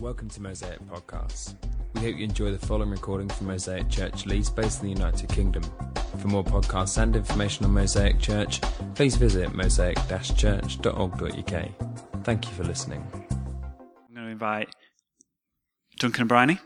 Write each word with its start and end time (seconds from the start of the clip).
Welcome 0.00 0.28
to 0.30 0.42
Mosaic 0.42 0.80
Podcasts. 0.88 1.54
We 1.94 2.00
hope 2.00 2.16
you 2.16 2.24
enjoy 2.24 2.50
the 2.50 2.58
following 2.58 2.90
recording 2.90 3.28
from 3.28 3.46
Mosaic 3.46 3.88
Church 3.88 4.26
Leeds, 4.26 4.50
based 4.50 4.82
in 4.82 4.88
the 4.88 4.92
United 4.92 5.30
Kingdom. 5.30 5.62
For 6.18 6.26
more 6.26 6.42
podcasts 6.42 7.00
and 7.00 7.14
information 7.14 7.64
on 7.64 7.72
Mosaic 7.72 8.18
Church, 8.18 8.60
please 8.96 9.14
visit 9.14 9.50
mosaic-church.org.uk. 9.50 12.24
Thank 12.24 12.46
you 12.46 12.52
for 12.54 12.64
listening. 12.64 13.06
I'm 13.30 14.14
going 14.14 14.26
to 14.26 14.32
invite 14.32 14.74
Duncan 15.98 16.22
and 16.22 16.28
Bryony. 16.28 16.58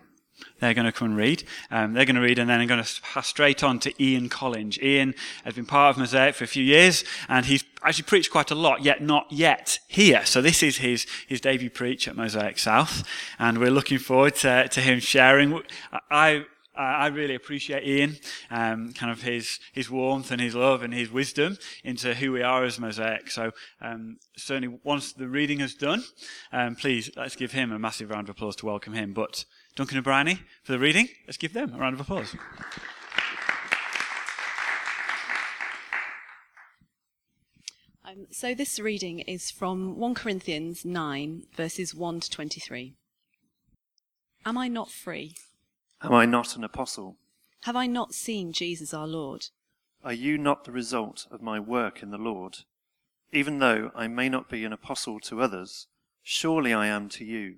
They're 0.61 0.75
going 0.75 0.87
to 0.87 0.93
come 0.93 1.09
and 1.09 1.17
read. 1.17 1.45
Um, 1.71 1.93
they're 1.93 2.05
going 2.05 2.17
to 2.17 2.23
read, 2.23 2.39
and 2.39 2.49
then 2.49 2.61
I'm 2.61 2.67
going 2.67 2.83
to 2.83 3.03
pass 3.03 3.29
straight 3.29 3.63
on 3.63 3.79
to 3.81 4.03
Ian 4.03 4.29
Collinge. 4.29 4.81
Ian 4.83 5.15
has 5.45 5.55
been 5.55 5.67
part 5.67 5.91
of 5.91 5.99
Mosaic 5.99 6.35
for 6.35 6.45
a 6.45 6.49
few 6.49 6.65
years, 6.65 7.05
and 7.29 7.47
he's 7.47 7.65
actually 7.83 8.05
preached 8.05 8.31
quite 8.31 8.51
a 8.51 8.55
lot, 8.55 8.83
yet 8.83 9.03
not 9.03 9.27
yet 9.31 9.79
here. 9.89 10.25
So 10.25 10.43
this 10.43 10.63
is 10.63 10.79
his, 10.79 11.07
his 11.27 11.41
debut 11.41 11.71
preach 11.71 12.09
at 12.09 12.17
Mosaic 12.17 12.59
South, 12.59 13.05
and 13.39 13.59
we're 13.59 13.71
looking 13.71 13.99
forward 13.99 14.35
to, 14.37 14.69
to 14.69 14.81
him 14.81 15.01
sharing. 15.01 15.63
I, 16.11 16.45
I 16.79 17.09
really 17.09 17.35
appreciate 17.35 17.85
Ian, 17.87 18.19
um, 18.51 18.93
kind 18.93 19.11
of 19.11 19.23
his, 19.23 19.59
his 19.73 19.91
warmth 19.91 20.31
and 20.31 20.41
his 20.41 20.55
love 20.55 20.83
and 20.83 20.95
his 20.95 21.11
wisdom 21.11 21.59
into 21.83 22.15
who 22.15 22.31
we 22.31 22.43
are 22.43 22.65
as 22.65 22.79
Mosaic. 22.79 23.31
So, 23.31 23.51
um, 23.81 24.19
certainly 24.37 24.79
once 24.85 25.13
the 25.13 25.29
reading 25.29 25.61
is 25.61 25.75
done, 25.75 26.05
um, 26.53 26.77
please 26.77 27.11
let's 27.17 27.35
give 27.35 27.53
him 27.53 27.73
a 27.73 27.79
massive 27.79 28.11
round 28.11 28.29
of 28.29 28.37
applause 28.37 28.55
to 28.57 28.67
welcome 28.67 28.93
him. 28.93 29.13
But 29.13 29.45
Duncan 29.75 29.97
and 29.97 30.05
Bryony 30.05 30.41
for 30.63 30.73
the 30.73 30.79
reading. 30.79 31.09
Let's 31.27 31.37
give 31.37 31.53
them 31.53 31.75
a 31.75 31.79
round 31.79 31.95
of 31.95 32.01
applause. 32.01 32.35
Um, 38.19 38.27
so 38.31 38.55
this 38.55 38.81
reading 38.81 39.21
is 39.21 39.51
from 39.51 39.97
1 39.97 40.15
Corinthians 40.15 40.85
9, 40.85 41.45
verses 41.55 41.95
1 41.95 42.21
to 42.21 42.31
23. 42.31 42.95
Am 44.45 44.59
I 44.59 44.67
not 44.69 44.91
free? 44.91 45.35
Am 46.03 46.13
I 46.13 46.25
not 46.25 46.57
an 46.57 46.65
apostle? 46.65 47.17
Have 47.63 47.77
I 47.77 47.87
not 47.87 48.15
seen 48.15 48.53
Jesus 48.53 48.93
our 48.93 49.07
Lord? 49.07 49.47
Are 50.05 50.13
you 50.13 50.39
not 50.39 50.65
the 50.65 50.73
result 50.73 51.27
of 51.31 51.43
my 51.43 51.61
work 51.61 52.03
in 52.03 52.11
the 52.11 52.19
Lord? 52.19 52.59
Even 53.33 53.59
though 53.59 53.91
I 53.95 54.09
may 54.09 54.29
not 54.29 54.49
be 54.49 54.65
an 54.65 54.73
apostle 54.73 55.21
to 55.21 55.43
others, 55.43 55.87
surely 56.23 56.73
I 56.73 56.87
am 56.87 57.09
to 57.11 57.25
you, 57.25 57.57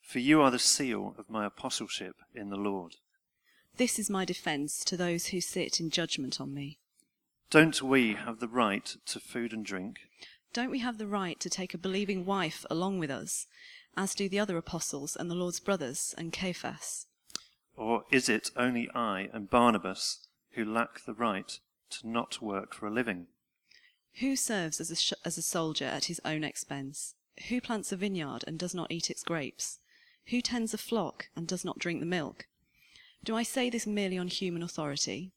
for 0.00 0.18
you 0.18 0.40
are 0.40 0.50
the 0.50 0.58
seal 0.58 1.14
of 1.18 1.30
my 1.30 1.44
apostleship 1.44 2.16
in 2.34 2.48
the 2.48 2.56
Lord. 2.56 2.96
This 3.76 3.98
is 3.98 4.08
my 4.08 4.24
defense 4.24 4.82
to 4.84 4.96
those 4.96 5.26
who 5.26 5.40
sit 5.40 5.78
in 5.78 5.90
judgment 5.90 6.40
on 6.40 6.54
me. 6.54 6.78
Don't 7.50 7.82
we 7.82 8.14
have 8.14 8.40
the 8.40 8.48
right 8.48 8.96
to 9.06 9.20
food 9.20 9.52
and 9.52 9.64
drink? 9.64 9.98
Don't 10.52 10.70
we 10.70 10.80
have 10.80 10.98
the 10.98 11.06
right 11.06 11.38
to 11.40 11.50
take 11.50 11.74
a 11.74 11.78
believing 11.78 12.24
wife 12.24 12.64
along 12.70 12.98
with 12.98 13.10
us, 13.10 13.46
as 13.96 14.14
do 14.14 14.28
the 14.28 14.38
other 14.38 14.56
apostles 14.56 15.16
and 15.16 15.30
the 15.30 15.34
Lord's 15.34 15.60
brothers 15.60 16.14
and 16.16 16.32
Cephas? 16.34 17.06
Or 17.76 18.04
is 18.10 18.28
it 18.28 18.50
only 18.56 18.88
I 18.94 19.28
and 19.32 19.50
Barnabas 19.50 20.26
who 20.52 20.64
lack 20.64 21.04
the 21.04 21.14
right 21.14 21.58
to 21.90 22.08
not 22.08 22.40
work 22.40 22.74
for 22.74 22.86
a 22.86 22.92
living? 22.92 23.26
Who 24.20 24.36
serves 24.36 24.80
as 24.80 24.90
a, 24.90 24.96
sh- 24.96 25.12
as 25.24 25.36
a 25.36 25.42
soldier 25.42 25.86
at 25.86 26.04
his 26.04 26.20
own 26.24 26.44
expense? 26.44 27.14
Who 27.48 27.60
plants 27.60 27.90
a 27.90 27.96
vineyard 27.96 28.44
and 28.46 28.58
does 28.58 28.74
not 28.74 28.92
eat 28.92 29.10
its 29.10 29.24
grapes? 29.24 29.80
Who 30.26 30.40
tends 30.40 30.72
a 30.72 30.78
flock 30.78 31.28
and 31.34 31.48
does 31.48 31.64
not 31.64 31.80
drink 31.80 31.98
the 31.98 32.06
milk? 32.06 32.46
Do 33.24 33.34
I 33.34 33.42
say 33.42 33.70
this 33.70 33.86
merely 33.86 34.18
on 34.18 34.28
human 34.28 34.62
authority? 34.62 35.32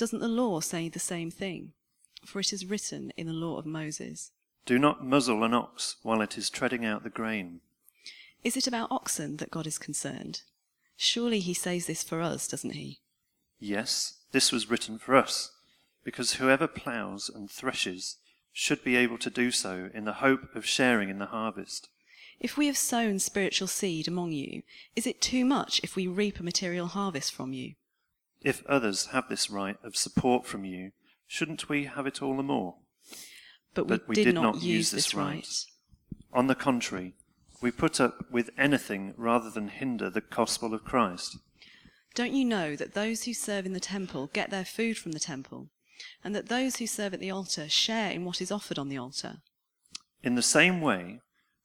Doesn't 0.00 0.20
the 0.20 0.28
law 0.28 0.60
say 0.60 0.88
the 0.88 0.98
same 0.98 1.30
thing? 1.30 1.74
For 2.24 2.40
it 2.40 2.54
is 2.54 2.64
written 2.64 3.12
in 3.18 3.26
the 3.26 3.34
law 3.34 3.58
of 3.58 3.66
Moses. 3.66 4.30
Do 4.64 4.78
not 4.78 5.04
muzzle 5.04 5.44
an 5.44 5.52
ox 5.52 5.96
while 6.02 6.22
it 6.22 6.38
is 6.38 6.48
treading 6.48 6.86
out 6.86 7.02
the 7.02 7.10
grain. 7.10 7.60
Is 8.42 8.56
it 8.56 8.66
about 8.66 8.90
oxen 8.90 9.36
that 9.36 9.50
God 9.50 9.66
is 9.66 9.76
concerned? 9.76 10.40
Surely 10.96 11.40
he 11.40 11.52
says 11.52 11.84
this 11.84 12.02
for 12.02 12.22
us, 12.22 12.48
doesn't 12.48 12.70
he? 12.70 13.00
Yes, 13.58 14.14
this 14.32 14.50
was 14.50 14.70
written 14.70 14.98
for 14.98 15.14
us, 15.16 15.50
because 16.02 16.36
whoever 16.36 16.66
ploughs 16.66 17.28
and 17.28 17.50
threshes 17.50 18.16
should 18.54 18.82
be 18.82 18.96
able 18.96 19.18
to 19.18 19.28
do 19.28 19.50
so 19.50 19.90
in 19.92 20.06
the 20.06 20.14
hope 20.14 20.56
of 20.56 20.64
sharing 20.64 21.10
in 21.10 21.18
the 21.18 21.26
harvest. 21.26 21.90
If 22.40 22.56
we 22.56 22.68
have 22.68 22.78
sown 22.78 23.18
spiritual 23.18 23.68
seed 23.68 24.08
among 24.08 24.32
you, 24.32 24.62
is 24.96 25.06
it 25.06 25.20
too 25.20 25.44
much 25.44 25.78
if 25.82 25.94
we 25.94 26.06
reap 26.06 26.40
a 26.40 26.42
material 26.42 26.86
harvest 26.86 27.34
from 27.34 27.52
you? 27.52 27.74
If 28.42 28.64
others 28.66 29.06
have 29.06 29.28
this 29.28 29.50
right 29.50 29.76
of 29.84 29.96
support 29.96 30.46
from 30.46 30.64
you, 30.64 30.92
shouldn't 31.26 31.68
we 31.68 31.84
have 31.84 32.06
it 32.06 32.22
all 32.22 32.36
the 32.36 32.42
more? 32.42 32.76
But 33.74 33.86
we, 33.86 33.96
But 33.98 34.08
we 34.08 34.14
did, 34.14 34.24
did 34.24 34.34
not, 34.34 34.54
not 34.54 34.62
use 34.62 34.90
this 34.90 35.14
right. 35.14 35.34
right. 35.34 35.64
On 36.32 36.46
the 36.46 36.54
contrary, 36.54 37.14
we 37.60 37.70
put 37.70 38.00
up 38.00 38.30
with 38.30 38.50
anything 38.56 39.14
rather 39.16 39.50
than 39.50 39.68
hinder 39.68 40.08
the 40.08 40.22
gospel 40.22 40.72
of 40.74 40.84
Christ. 40.84 41.36
Don't 42.14 42.32
you 42.32 42.44
know 42.44 42.74
that 42.76 42.94
those 42.94 43.24
who 43.24 43.34
serve 43.34 43.66
in 43.66 43.72
the 43.72 43.80
temple 43.80 44.30
get 44.32 44.50
their 44.50 44.64
food 44.64 44.96
from 44.96 45.12
the 45.12 45.20
temple, 45.20 45.68
and 46.24 46.34
that 46.34 46.48
those 46.48 46.76
who 46.76 46.86
serve 46.86 47.14
at 47.14 47.20
the 47.20 47.30
altar 47.30 47.68
share 47.68 48.10
in 48.10 48.24
what 48.24 48.40
is 48.40 48.50
offered 48.50 48.78
on 48.78 48.88
the 48.88 48.98
altar? 48.98 49.42
In 50.22 50.34
the 50.34 50.42
same 50.42 50.80
way, 50.80 51.20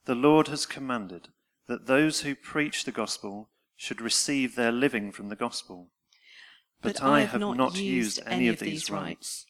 the 0.06 0.16
Lord 0.16 0.48
has 0.50 0.66
commanded 0.66 1.30
that 1.68 1.88
those 1.88 2.22
who 2.22 2.36
preach 2.36 2.84
the 2.84 2.92
gospel 2.92 3.50
should 3.76 4.02
receive 4.02 4.56
their 4.56 4.72
living 4.72 5.12
from 5.12 5.30
the 5.30 5.36
gospel. 5.36 5.90
But, 6.86 7.02
I 7.02 7.22
have 7.22 7.40
not, 7.40 7.76
used 7.76 8.22
any 8.26 8.48
of 8.48 8.60
these 8.60 8.90
rights. 8.90 9.46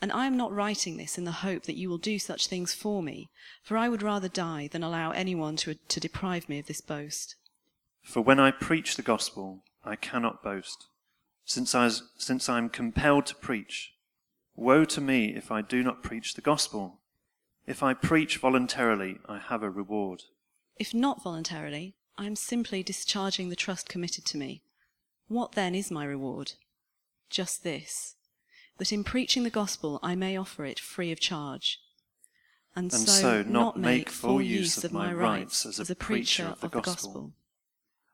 And 0.00 0.12
I 0.12 0.26
am 0.26 0.36
not 0.36 0.52
writing 0.52 0.96
this 0.96 1.16
in 1.16 1.24
the 1.24 1.32
hope 1.32 1.62
that 1.64 1.76
you 1.76 1.88
will 1.88 1.98
do 1.98 2.18
such 2.18 2.46
things 2.46 2.74
for 2.74 3.02
me, 3.02 3.30
for 3.62 3.76
I 3.76 3.88
would 3.88 4.02
rather 4.02 4.28
die 4.28 4.68
than 4.70 4.82
allow 4.82 5.10
anyone 5.10 5.56
to, 5.56 5.74
to 5.74 6.00
deprive 6.00 6.48
me 6.48 6.58
of 6.58 6.66
this 6.66 6.80
boast. 6.80 7.36
For 8.02 8.20
when 8.20 8.38
I 8.38 8.50
preach 8.50 8.96
the 8.96 9.02
gospel, 9.02 9.64
I 9.84 9.96
cannot 9.96 10.42
boast, 10.42 10.86
since 11.44 11.74
I, 11.74 11.90
since 12.18 12.48
I 12.48 12.58
am 12.58 12.68
compelled 12.68 13.26
to 13.26 13.34
preach. 13.34 13.92
Woe 14.54 14.84
to 14.84 15.00
me 15.00 15.34
if 15.34 15.50
I 15.50 15.62
do 15.62 15.82
not 15.82 16.02
preach 16.02 16.34
the 16.34 16.40
gospel. 16.40 17.00
If 17.66 17.82
I 17.82 17.94
preach 17.94 18.36
voluntarily, 18.36 19.18
I 19.26 19.38
have 19.38 19.62
a 19.62 19.70
reward. 19.70 20.22
If 20.78 20.94
not 20.94 21.22
voluntarily, 21.22 21.94
I 22.18 22.26
am 22.26 22.36
simply 22.36 22.82
discharging 22.82 23.48
the 23.48 23.56
trust 23.56 23.88
committed 23.88 24.24
to 24.26 24.38
me. 24.38 24.62
What 25.28 25.52
then 25.52 25.74
is 25.74 25.90
my 25.90 26.04
reward? 26.04 26.52
Just 27.30 27.62
this 27.62 28.14
that 28.78 28.92
in 28.92 29.04
preaching 29.04 29.42
the 29.42 29.50
gospel 29.50 29.98
I 30.02 30.14
may 30.14 30.36
offer 30.36 30.64
it 30.64 30.78
free 30.78 31.10
of 31.12 31.20
charge. 31.20 31.80
And, 32.74 32.92
And 32.92 33.08
so 33.08 33.42
not 33.42 33.78
make 33.78 34.10
full 34.10 34.42
use 34.42 34.84
of 34.84 34.92
my 34.92 35.12
rights 35.12 35.64
as 35.64 35.88
a 35.88 35.94
preacher 35.94 36.44
of 36.44 36.60
the 36.60 36.68
gospel. 36.68 37.32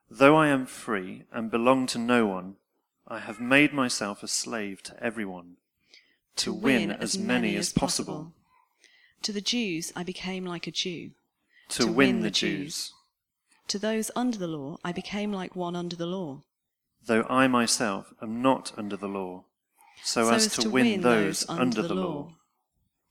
Though 0.09 0.37
I 0.37 0.47
am 0.47 0.65
free 0.65 1.23
and 1.31 1.51
belong 1.51 1.85
to 1.87 1.97
no 1.97 2.25
one, 2.25 2.55
I 3.07 3.19
have 3.19 3.41
made 3.41 3.73
myself 3.73 4.23
a 4.23 4.27
slave 4.27 4.81
to 4.83 5.03
everyone, 5.03 5.57
to, 6.37 6.53
win, 6.53 6.91
as 6.91 7.17
many 7.17 7.57
as 7.57 7.73
possible, 7.73 8.31
To 9.23 9.33
the 9.33 9.41
Jews 9.41 9.91
I 9.95 10.03
became 10.03 10.45
like 10.45 10.67
a 10.67 10.71
Jew. 10.71 11.11
to, 11.69 11.91
win 11.91 12.21
the 12.21 12.31
Jews, 12.31 12.93
To 13.67 13.79
those 13.79 14.11
under 14.15 14.37
the 14.37 14.47
law 14.47 14.77
I 14.83 14.93
became 14.93 15.33
like 15.33 15.55
one 15.55 15.75
under 15.75 15.97
the 15.97 16.05
law. 16.05 16.43
Though 17.05 17.25
I 17.29 17.47
myself 17.47 18.13
am 18.21 18.41
not 18.41 18.71
under 18.77 18.97
the 18.97 19.07
law, 19.07 19.45
so, 20.03 20.29
as, 20.29 20.47
to, 20.57 20.69
win, 20.69 21.01
those 21.01 21.47
under 21.49 21.81
the 21.81 21.93
law. 21.93 22.33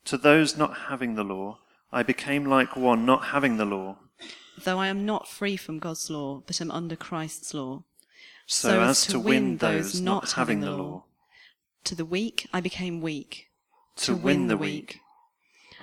To 0.06 0.18
those 0.18 0.56
not 0.56 0.76
having 0.88 1.14
the 1.14 1.24
law, 1.24 1.58
I 1.92 2.02
became 2.02 2.44
like 2.44 2.76
one 2.76 3.06
not 3.06 3.26
having 3.26 3.56
the 3.56 3.64
law, 3.64 3.98
Though 4.58 4.78
I 4.78 4.88
am 4.88 5.06
not 5.06 5.28
free 5.28 5.56
from 5.56 5.78
God's 5.78 6.10
law, 6.10 6.42
but 6.46 6.60
am 6.60 6.70
under 6.70 6.96
Christ's 6.96 7.54
law. 7.54 7.84
so, 8.46 8.80
as 8.82 9.06
to 9.06 9.18
win 9.18 9.56
those 9.56 10.00
not 10.00 10.32
having 10.32 10.60
the 10.60 10.70
law. 10.70 11.04
To 11.84 11.94
the 11.94 12.04
weak 12.04 12.48
I 12.52 12.60
became 12.60 13.00
weak. 13.00 13.48
To 13.96 14.14
win 14.14 14.48
the 14.48 14.56
weak, 14.56 15.00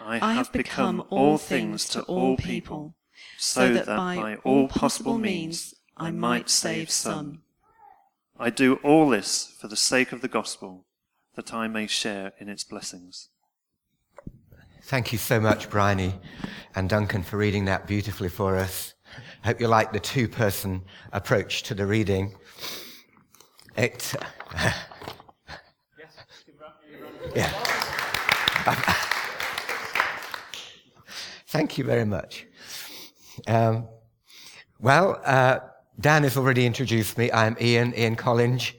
I 0.01 0.33
have 0.33 0.51
become 0.51 1.03
all 1.09 1.37
things 1.37 1.85
to 1.89 2.03
all 2.03 2.37
people, 2.37 2.95
so 3.37 3.73
that 3.73 3.85
by 3.87 4.35
all 4.43 4.67
possible 4.67 5.17
means 5.17 5.73
I 5.97 6.11
might 6.11 6.49
save 6.49 6.89
some. 6.89 7.43
I 8.41 8.49
do 8.49 8.75
all 8.83 9.09
this 9.09 9.53
for 9.59 9.67
the 9.67 9.75
sake 9.75 10.13
of 10.13 10.21
the 10.21 10.29
gospel, 10.29 10.85
that 11.35 11.53
I 11.53 11.67
may 11.67 11.87
share 11.87 12.31
in 12.39 12.47
its 12.47 12.63
blessings. 12.63 13.27
Thank 14.83 15.11
you 15.11 15.17
so 15.17 15.41
much, 15.41 15.69
Bryony 15.69 16.15
and 16.73 16.89
Duncan, 16.89 17.21
for 17.21 17.35
reading 17.37 17.65
that 17.65 17.85
beautifully 17.85 18.29
for 18.29 18.55
us. 18.55 18.93
I 19.43 19.47
hope 19.47 19.59
you 19.59 19.67
like 19.67 19.91
the 19.91 19.99
two 19.99 20.29
person 20.29 20.83
approach 21.11 21.63
to 21.63 21.73
the 21.73 21.85
reading. 21.85 22.33
It, 23.75 24.15
yeah. 27.35 27.49
Thank 31.47 31.77
you 31.77 31.83
very 31.83 32.05
much. 32.05 32.47
Um, 33.47 33.89
well, 34.79 35.21
uh, 35.25 35.59
Dan 35.99 36.23
has 36.23 36.37
already 36.37 36.65
introduced 36.65 37.17
me. 37.17 37.29
I'm 37.33 37.57
Ian, 37.59 37.93
Ian 37.97 38.15
Collinge. 38.15 38.71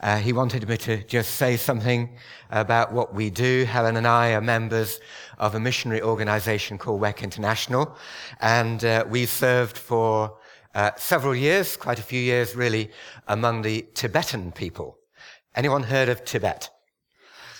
Uh, 0.00 0.16
he 0.16 0.32
wanted 0.32 0.68
me 0.68 0.76
to 0.78 1.04
just 1.04 1.36
say 1.36 1.56
something 1.56 2.10
about 2.50 2.92
what 2.92 3.14
we 3.14 3.30
do. 3.30 3.64
Helen 3.64 3.96
and 3.96 4.08
I 4.08 4.32
are 4.32 4.40
members 4.40 4.98
of 5.38 5.54
a 5.54 5.60
missionary 5.60 6.02
organization 6.02 6.76
called 6.76 7.00
WEC 7.00 7.22
International, 7.22 7.96
and 8.40 8.84
uh, 8.84 9.04
we 9.08 9.24
served 9.24 9.78
for 9.78 10.36
uh, 10.74 10.90
several 10.96 11.36
years, 11.36 11.76
quite 11.76 12.00
a 12.00 12.02
few 12.02 12.20
years 12.20 12.56
really, 12.56 12.90
among 13.28 13.62
the 13.62 13.86
Tibetan 13.94 14.50
people. 14.50 14.98
Anyone 15.54 15.84
heard 15.84 16.08
of 16.08 16.24
Tibet? 16.24 16.70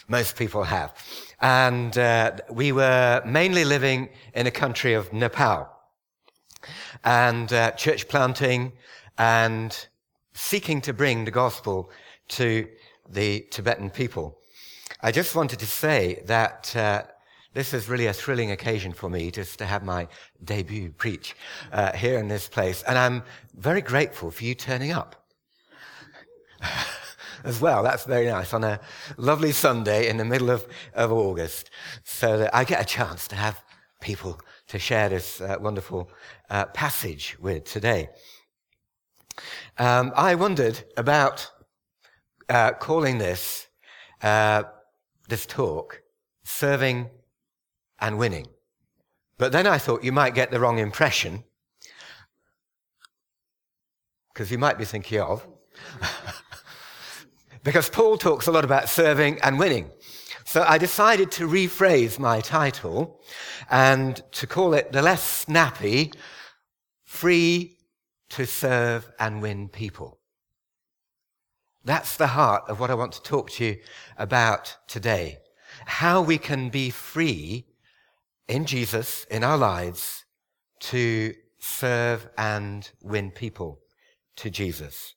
Most 0.09 0.35
people 0.35 0.65
have. 0.65 0.93
And 1.41 1.97
uh, 1.97 2.33
we 2.51 2.73
were 2.73 3.23
mainly 3.25 3.65
living 3.65 4.09
in 4.35 4.49
a 4.49 4.51
country 4.51 4.93
of 4.93 5.13
Nepal. 5.13 5.71
And 7.05 7.53
uh, 7.53 7.71
church 7.73 8.09
planting 8.09 8.73
and 9.19 9.87
seeking 10.33 10.81
to 10.83 10.93
bring 10.93 11.25
the 11.25 11.31
gospel 11.31 11.91
to 12.29 12.69
the 13.09 13.41
Tibetan 13.51 13.91
people. 13.91 14.39
I 15.01 15.13
just 15.13 15.35
wanted 15.35 15.59
to 15.61 15.67
say 15.67 16.23
that 16.27 16.75
uh, 16.75 17.03
this 17.53 17.73
is 17.73 17.89
really 17.89 18.07
a 18.07 18.13
thrilling 18.13 18.51
occasion 18.51 18.93
for 18.93 19.09
me 19.09 19.31
just 19.31 19.59
to 19.59 19.67
have 19.67 19.85
my 19.85 20.09
debut 20.43 20.91
preach 20.91 21.37
uh, 21.73 21.93
here 21.93 22.19
in 22.19 22.29
this 22.29 22.49
place. 22.49 22.83
And 22.83 22.99
I'm 22.99 23.23
very 23.55 23.81
grateful 23.81 24.31
for 24.31 24.45
you 24.45 24.55
turning 24.55 24.91
up 24.91 25.25
as 27.45 27.61
well. 27.61 27.83
That's 27.83 28.05
very 28.05 28.27
nice 28.27 28.53
on 28.53 28.65
a 28.65 28.81
lovely 29.17 29.53
Sunday 29.53 30.09
in 30.09 30.17
the 30.17 30.25
middle 30.25 30.51
of, 30.51 30.67
of 30.95 31.13
August 31.13 31.71
so 32.03 32.39
that 32.39 32.55
I 32.55 32.65
get 32.65 32.81
a 32.81 32.85
chance 32.85 33.29
to 33.29 33.37
have 33.37 33.63
people 34.01 34.41
to 34.69 34.79
share 34.79 35.09
this 35.09 35.41
uh, 35.41 35.57
wonderful 35.61 36.11
uh, 36.51 36.67
passage 36.67 37.37
with 37.41 37.65
today. 37.65 38.09
Um, 39.79 40.13
I 40.15 40.35
wondered 40.35 40.85
about 40.97 41.51
uh, 42.49 42.73
calling 42.73 43.19
this, 43.19 43.67
uh, 44.23 44.65
this 45.29 45.47
talk, 45.47 46.03
serving 46.45 47.11
and 48.01 48.19
winning. 48.19 48.47
But 49.39 49.53
then 49.53 49.67
I 49.67 49.79
thought 49.79 50.05
you 50.05 50.13
might 50.13 50.35
get 50.35 50.51
the 50.51 50.61
wrong 50.61 50.79
impression, 50.79 51.45
because 54.33 54.51
you 54.51 54.59
might 54.59 54.79
be 54.79 54.85
thinking 54.85 55.21
of, 55.21 55.47
because 57.65 57.89
Paul 57.89 58.17
talks 58.17 58.47
a 58.47 58.53
lot 58.53 58.65
about 58.65 58.89
serving 58.89 59.41
and 59.43 59.59
winning. 59.59 59.91
So 60.45 60.63
I 60.63 60.79
decided 60.79 61.31
to 61.33 61.49
rephrase 61.49 62.19
my 62.19 62.41
title 62.41 63.21
and 63.71 64.23
to 64.33 64.47
call 64.47 64.75
it 64.75 64.93
the 64.93 65.03
less 65.03 65.23
snappy, 65.23 66.13
free 67.05 67.79
to 68.35 68.47
serve 68.47 69.09
and 69.21 69.41
win 69.41 69.69
people. 69.69 70.19
That's 71.85 72.17
the 72.17 72.27
heart 72.27 72.65
of 72.69 72.81
what 72.81 72.91
I 72.91 72.95
want 72.95 73.13
to 73.13 73.23
talk 73.23 73.51
to 73.51 73.65
you 73.65 73.77
about 74.19 74.77
today. 74.89 75.39
How 75.87 76.21
we 76.21 76.39
can 76.39 76.69
be 76.69 76.91
free 76.91 77.67
in 78.49 78.65
Jesus, 78.65 79.25
in 79.31 79.45
our 79.45 79.57
lives, 79.57 80.25
to 80.81 81.35
serve 81.61 82.29
and 82.37 82.91
win 83.03 83.31
people 83.31 83.79
to 84.37 84.51
Jesus. 84.51 85.15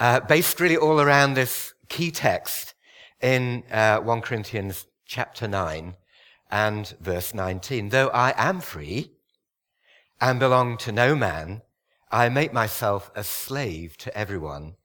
Uh, 0.00 0.18
based 0.18 0.58
really 0.58 0.76
all 0.76 1.00
around 1.00 1.34
this 1.34 1.74
key 1.88 2.10
text 2.10 2.74
in 3.20 3.62
uh, 3.70 3.98
1 3.98 4.20
Corinthians 4.22 4.86
chapter 5.06 5.46
9 5.46 5.94
and 6.50 6.96
verse 7.00 7.32
19. 7.32 7.90
Though 7.90 8.08
I 8.08 8.34
am 8.36 8.60
free 8.60 9.12
and 10.22 10.38
belong 10.38 10.76
to 10.76 10.92
no 10.92 11.16
man, 11.16 11.62
I 12.08 12.28
make 12.28 12.52
myself 12.52 13.10
a 13.16 13.24
slave 13.24 13.96
to 13.98 14.16
everyone 14.16 14.76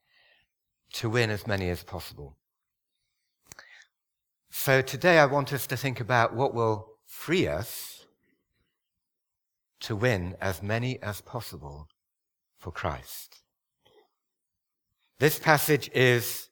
to 0.93 1.11
win 1.11 1.29
as 1.29 1.45
many 1.45 1.69
as 1.69 1.83
possible. 1.83 2.37
So 4.49 4.81
today 4.81 5.19
I 5.19 5.27
want 5.27 5.53
us 5.53 5.67
to 5.67 5.77
think 5.77 5.99
about 5.99 6.35
what 6.35 6.55
will 6.55 6.87
free 7.05 7.47
us 7.47 8.07
to 9.81 9.95
win 9.95 10.35
as 10.41 10.63
many 10.63 10.99
as 11.03 11.21
possible 11.21 11.87
for 12.57 12.71
Christ. 12.71 13.43
This 15.19 15.37
passage 15.37 15.87
is 15.93 16.49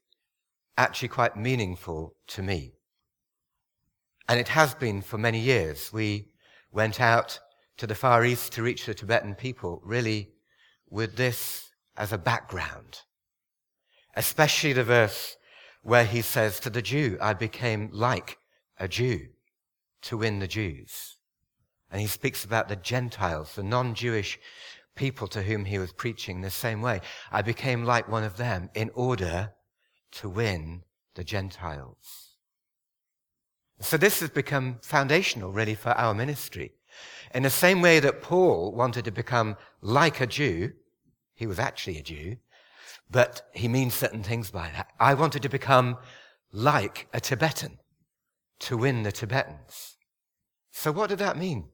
actually 0.78 1.08
quite 1.08 1.36
meaningful 1.36 2.14
to 2.28 2.44
me. 2.44 2.74
And 4.30 4.40
it 4.40 4.50
has 4.50 4.76
been 4.76 5.02
for 5.02 5.18
many 5.18 5.40
years. 5.40 5.92
We 5.92 6.30
went 6.72 7.02
out 7.02 7.40
to 7.78 7.88
the 7.88 7.96
Far 7.96 8.26
East 8.26 8.54
to 8.54 8.64
reach 8.64 8.86
the 8.86 8.94
Tibetan 8.94 9.36
people 9.36 9.82
really 9.84 10.32
with 10.90 11.16
this 11.16 11.70
as 11.98 12.14
a 12.14 12.18
background. 12.18 13.02
Especially 14.16 14.74
the 14.74 14.84
verse 14.84 15.38
where 15.84 16.06
he 16.06 16.22
says 16.22 16.60
to 16.60 16.70
the 16.70 16.82
Jew, 16.82 17.18
I 17.22 17.34
became 17.34 17.90
like 17.92 18.38
a 18.80 18.88
Jew 18.88 19.28
to 20.04 20.18
win 20.18 20.40
the 20.40 20.48
Jews. 20.48 21.18
And 21.92 22.02
he 22.02 22.08
speaks 22.08 22.44
about 22.44 22.68
the 22.68 22.76
Gentiles, 22.76 23.56
the 23.56 23.64
non-Jewish 23.64 24.40
people 24.96 25.28
to 25.28 25.44
whom 25.44 25.66
he 25.66 25.78
was 25.78 25.92
preaching 25.92 26.42
the 26.42 26.50
same 26.50 26.82
way. 26.82 27.02
I 27.32 27.42
became 27.42 27.84
like 27.84 28.08
one 28.08 28.24
of 28.24 28.38
them 28.38 28.70
in 28.74 28.90
order 28.94 29.52
to 30.14 30.30
win 30.30 30.84
the 31.16 31.24
Gentiles. 31.24 32.32
So 33.82 33.98
this 33.98 34.22
has 34.22 34.30
become 34.30 34.80
foundational 34.82 35.52
really 35.52 35.76
for 35.76 35.90
our 35.92 36.14
ministry. 36.14 36.74
In 37.34 37.44
the 37.44 37.50
same 37.50 37.82
way 37.82 38.00
that 38.00 38.22
Paul 38.22 38.72
wanted 38.74 39.06
to 39.06 39.12
become 39.12 39.58
like 39.82 40.22
a 40.22 40.28
Jew, 40.28 40.74
he 41.34 41.48
was 41.48 41.60
actually 41.60 41.98
a 41.98 42.04
Jew, 42.04 42.38
but 43.10 43.50
he 43.54 43.68
means 43.68 43.94
certain 43.94 44.24
things 44.24 44.52
by 44.52 44.70
that. 44.70 44.92
I 45.00 45.14
wanted 45.14 45.42
to 45.44 45.50
become 45.50 45.98
like 46.52 47.08
a 47.14 47.20
Tibetan 47.20 47.80
to 48.60 48.78
win 48.78 49.04
the 49.04 49.12
Tibetans. 49.12 49.98
So 50.72 50.92
what 50.92 51.10
did 51.10 51.20
that 51.20 51.38
mean? 51.38 51.70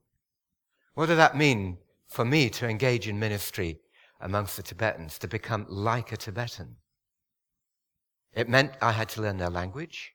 What 0.94 1.06
did 1.07 1.18
that 1.18 1.38
mean 1.38 1.77
for 2.07 2.25
me 2.25 2.50
to 2.50 2.67
engage 2.67 3.07
in 3.07 3.19
ministry 3.19 3.79
amongst 4.19 4.57
the 4.57 4.63
Tibetans, 4.63 5.17
to 5.19 5.27
become 5.27 5.65
like 5.69 6.12
a 6.12 6.17
Tibetan? 6.17 6.75
It 8.33 8.50
meant 8.50 8.74
I 8.81 8.91
had 8.91 9.09
to 9.09 9.21
learn 9.21 9.38
their 9.38 9.50
language, 9.50 10.13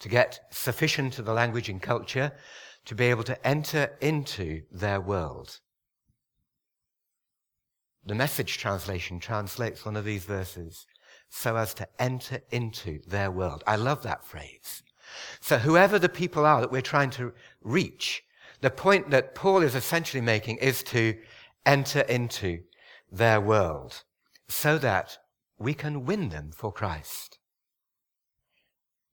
to 0.00 0.08
get 0.08 0.40
sufficient 0.50 1.18
of 1.18 1.24
the 1.24 1.32
language 1.32 1.68
and 1.68 1.80
culture 1.80 2.32
to 2.86 2.94
be 2.94 3.06
able 3.06 3.24
to 3.24 3.46
enter 3.46 3.96
into 4.00 4.62
their 4.70 5.00
world. 5.00 5.60
The 8.04 8.14
message 8.14 8.58
translation 8.58 9.18
translates 9.18 9.84
one 9.84 9.96
of 9.96 10.04
these 10.04 10.24
verses 10.24 10.86
so 11.28 11.56
as 11.56 11.74
to 11.74 11.88
enter 11.98 12.40
into 12.50 13.00
their 13.06 13.30
world. 13.30 13.64
I 13.66 13.76
love 13.76 14.02
that 14.04 14.24
phrase. 14.24 14.84
So 15.40 15.58
whoever 15.58 15.98
the 15.98 16.08
people 16.08 16.46
are 16.46 16.60
that 16.60 16.70
we're 16.70 16.82
trying 16.82 17.10
to 17.10 17.32
reach, 17.62 18.22
the 18.60 18.70
point 18.70 19.10
that 19.10 19.34
Paul 19.34 19.62
is 19.62 19.74
essentially 19.74 20.20
making 20.20 20.58
is 20.58 20.82
to 20.84 21.16
enter 21.64 22.00
into 22.02 22.60
their 23.10 23.40
world 23.40 24.04
so 24.48 24.78
that 24.78 25.18
we 25.58 25.74
can 25.74 26.04
win 26.04 26.28
them 26.28 26.50
for 26.52 26.72
Christ. 26.72 27.38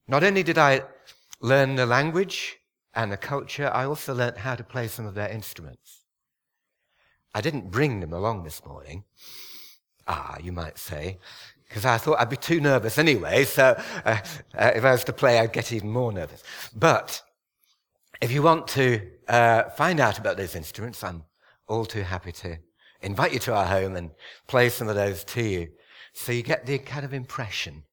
Not 0.07 0.23
only 0.23 0.43
did 0.43 0.57
I 0.57 0.83
learn 1.41 1.75
the 1.75 1.85
language 1.85 2.59
and 2.95 3.11
the 3.11 3.17
culture, 3.17 3.69
I 3.73 3.85
also 3.85 4.13
learned 4.13 4.37
how 4.37 4.55
to 4.55 4.63
play 4.63 4.87
some 4.87 5.05
of 5.05 5.15
their 5.15 5.29
instruments. 5.29 6.01
I 7.33 7.41
didn't 7.41 7.71
bring 7.71 7.99
them 7.99 8.13
along 8.13 8.43
this 8.43 8.63
morning. 8.65 9.03
Ah, 10.07 10.37
you 10.41 10.51
might 10.51 10.77
say, 10.77 11.17
because 11.67 11.85
I 11.85 11.97
thought 11.97 12.19
I'd 12.19 12.29
be 12.29 12.37
too 12.37 12.59
nervous 12.59 12.97
anyway, 12.97 13.45
so 13.45 13.75
uh, 14.05 14.17
uh, 14.55 14.71
if 14.75 14.83
I 14.83 14.91
was 14.91 15.03
to 15.05 15.13
play, 15.13 15.39
I'd 15.39 15.53
get 15.53 15.71
even 15.71 15.89
more 15.89 16.11
nervous. 16.11 16.43
But 16.75 17.21
if 18.21 18.31
you 18.31 18.43
want 18.43 18.67
to 18.69 19.01
uh, 19.27 19.63
find 19.71 19.99
out 19.99 20.19
about 20.19 20.37
those 20.37 20.55
instruments, 20.55 21.03
I'm 21.03 21.23
all 21.67 21.85
too 21.85 22.03
happy 22.03 22.31
to 22.33 22.57
invite 23.01 23.33
you 23.33 23.39
to 23.39 23.55
our 23.55 23.65
home 23.65 23.95
and 23.95 24.11
play 24.47 24.69
some 24.69 24.87
of 24.87 24.95
those 24.95 25.23
to 25.23 25.41
you 25.41 25.69
so 26.13 26.31
you 26.31 26.43
get 26.43 26.65
the 26.65 26.77
kind 26.77 27.05
of 27.05 27.13
impression 27.13 27.83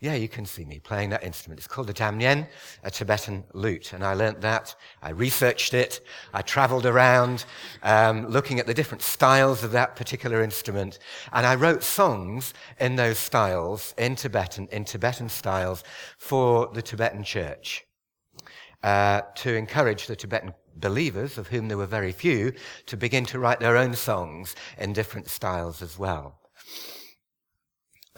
yeah, 0.00 0.14
you 0.14 0.28
can 0.28 0.46
see 0.46 0.64
me 0.64 0.78
playing 0.78 1.10
that 1.10 1.24
instrument. 1.24 1.58
It's 1.58 1.66
called 1.66 1.88
the 1.88 1.94
damnyen, 1.94 2.46
a 2.84 2.90
Tibetan 2.90 3.42
lute. 3.52 3.92
And 3.92 4.04
I 4.04 4.14
learnt 4.14 4.40
that. 4.42 4.76
I 5.02 5.10
researched 5.10 5.74
it. 5.74 6.00
I 6.32 6.42
traveled 6.42 6.86
around, 6.86 7.44
um, 7.82 8.28
looking 8.28 8.60
at 8.60 8.66
the 8.66 8.74
different 8.74 9.02
styles 9.02 9.64
of 9.64 9.72
that 9.72 9.96
particular 9.96 10.40
instrument. 10.42 11.00
And 11.32 11.44
I 11.44 11.56
wrote 11.56 11.82
songs 11.82 12.54
in 12.78 12.94
those 12.94 13.18
styles, 13.18 13.92
in 13.98 14.14
Tibetan, 14.14 14.68
in 14.70 14.84
Tibetan 14.84 15.28
styles, 15.28 15.82
for 16.16 16.70
the 16.72 16.82
Tibetan 16.82 17.24
church, 17.24 17.84
uh, 18.84 19.22
to 19.36 19.54
encourage 19.54 20.06
the 20.06 20.14
Tibetan 20.14 20.54
believers, 20.76 21.38
of 21.38 21.48
whom 21.48 21.66
there 21.66 21.76
were 21.76 21.86
very 21.86 22.12
few, 22.12 22.52
to 22.86 22.96
begin 22.96 23.26
to 23.26 23.40
write 23.40 23.58
their 23.58 23.76
own 23.76 23.94
songs 23.94 24.54
in 24.78 24.92
different 24.92 25.28
styles 25.28 25.82
as 25.82 25.98
well. 25.98 26.38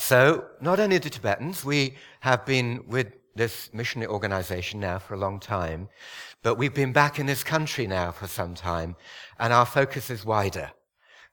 So, 0.00 0.46
not 0.62 0.80
only 0.80 0.96
the 0.96 1.10
Tibetans, 1.10 1.62
we 1.62 1.94
have 2.20 2.46
been 2.46 2.84
with 2.88 3.12
this 3.34 3.68
missionary 3.74 4.10
organization 4.10 4.80
now 4.80 4.98
for 4.98 5.12
a 5.12 5.18
long 5.18 5.38
time, 5.38 5.90
but 6.42 6.54
we've 6.54 6.72
been 6.72 6.94
back 6.94 7.18
in 7.18 7.26
this 7.26 7.44
country 7.44 7.86
now 7.86 8.10
for 8.10 8.26
some 8.26 8.54
time, 8.54 8.96
and 9.38 9.52
our 9.52 9.66
focus 9.66 10.08
is 10.08 10.24
wider. 10.24 10.70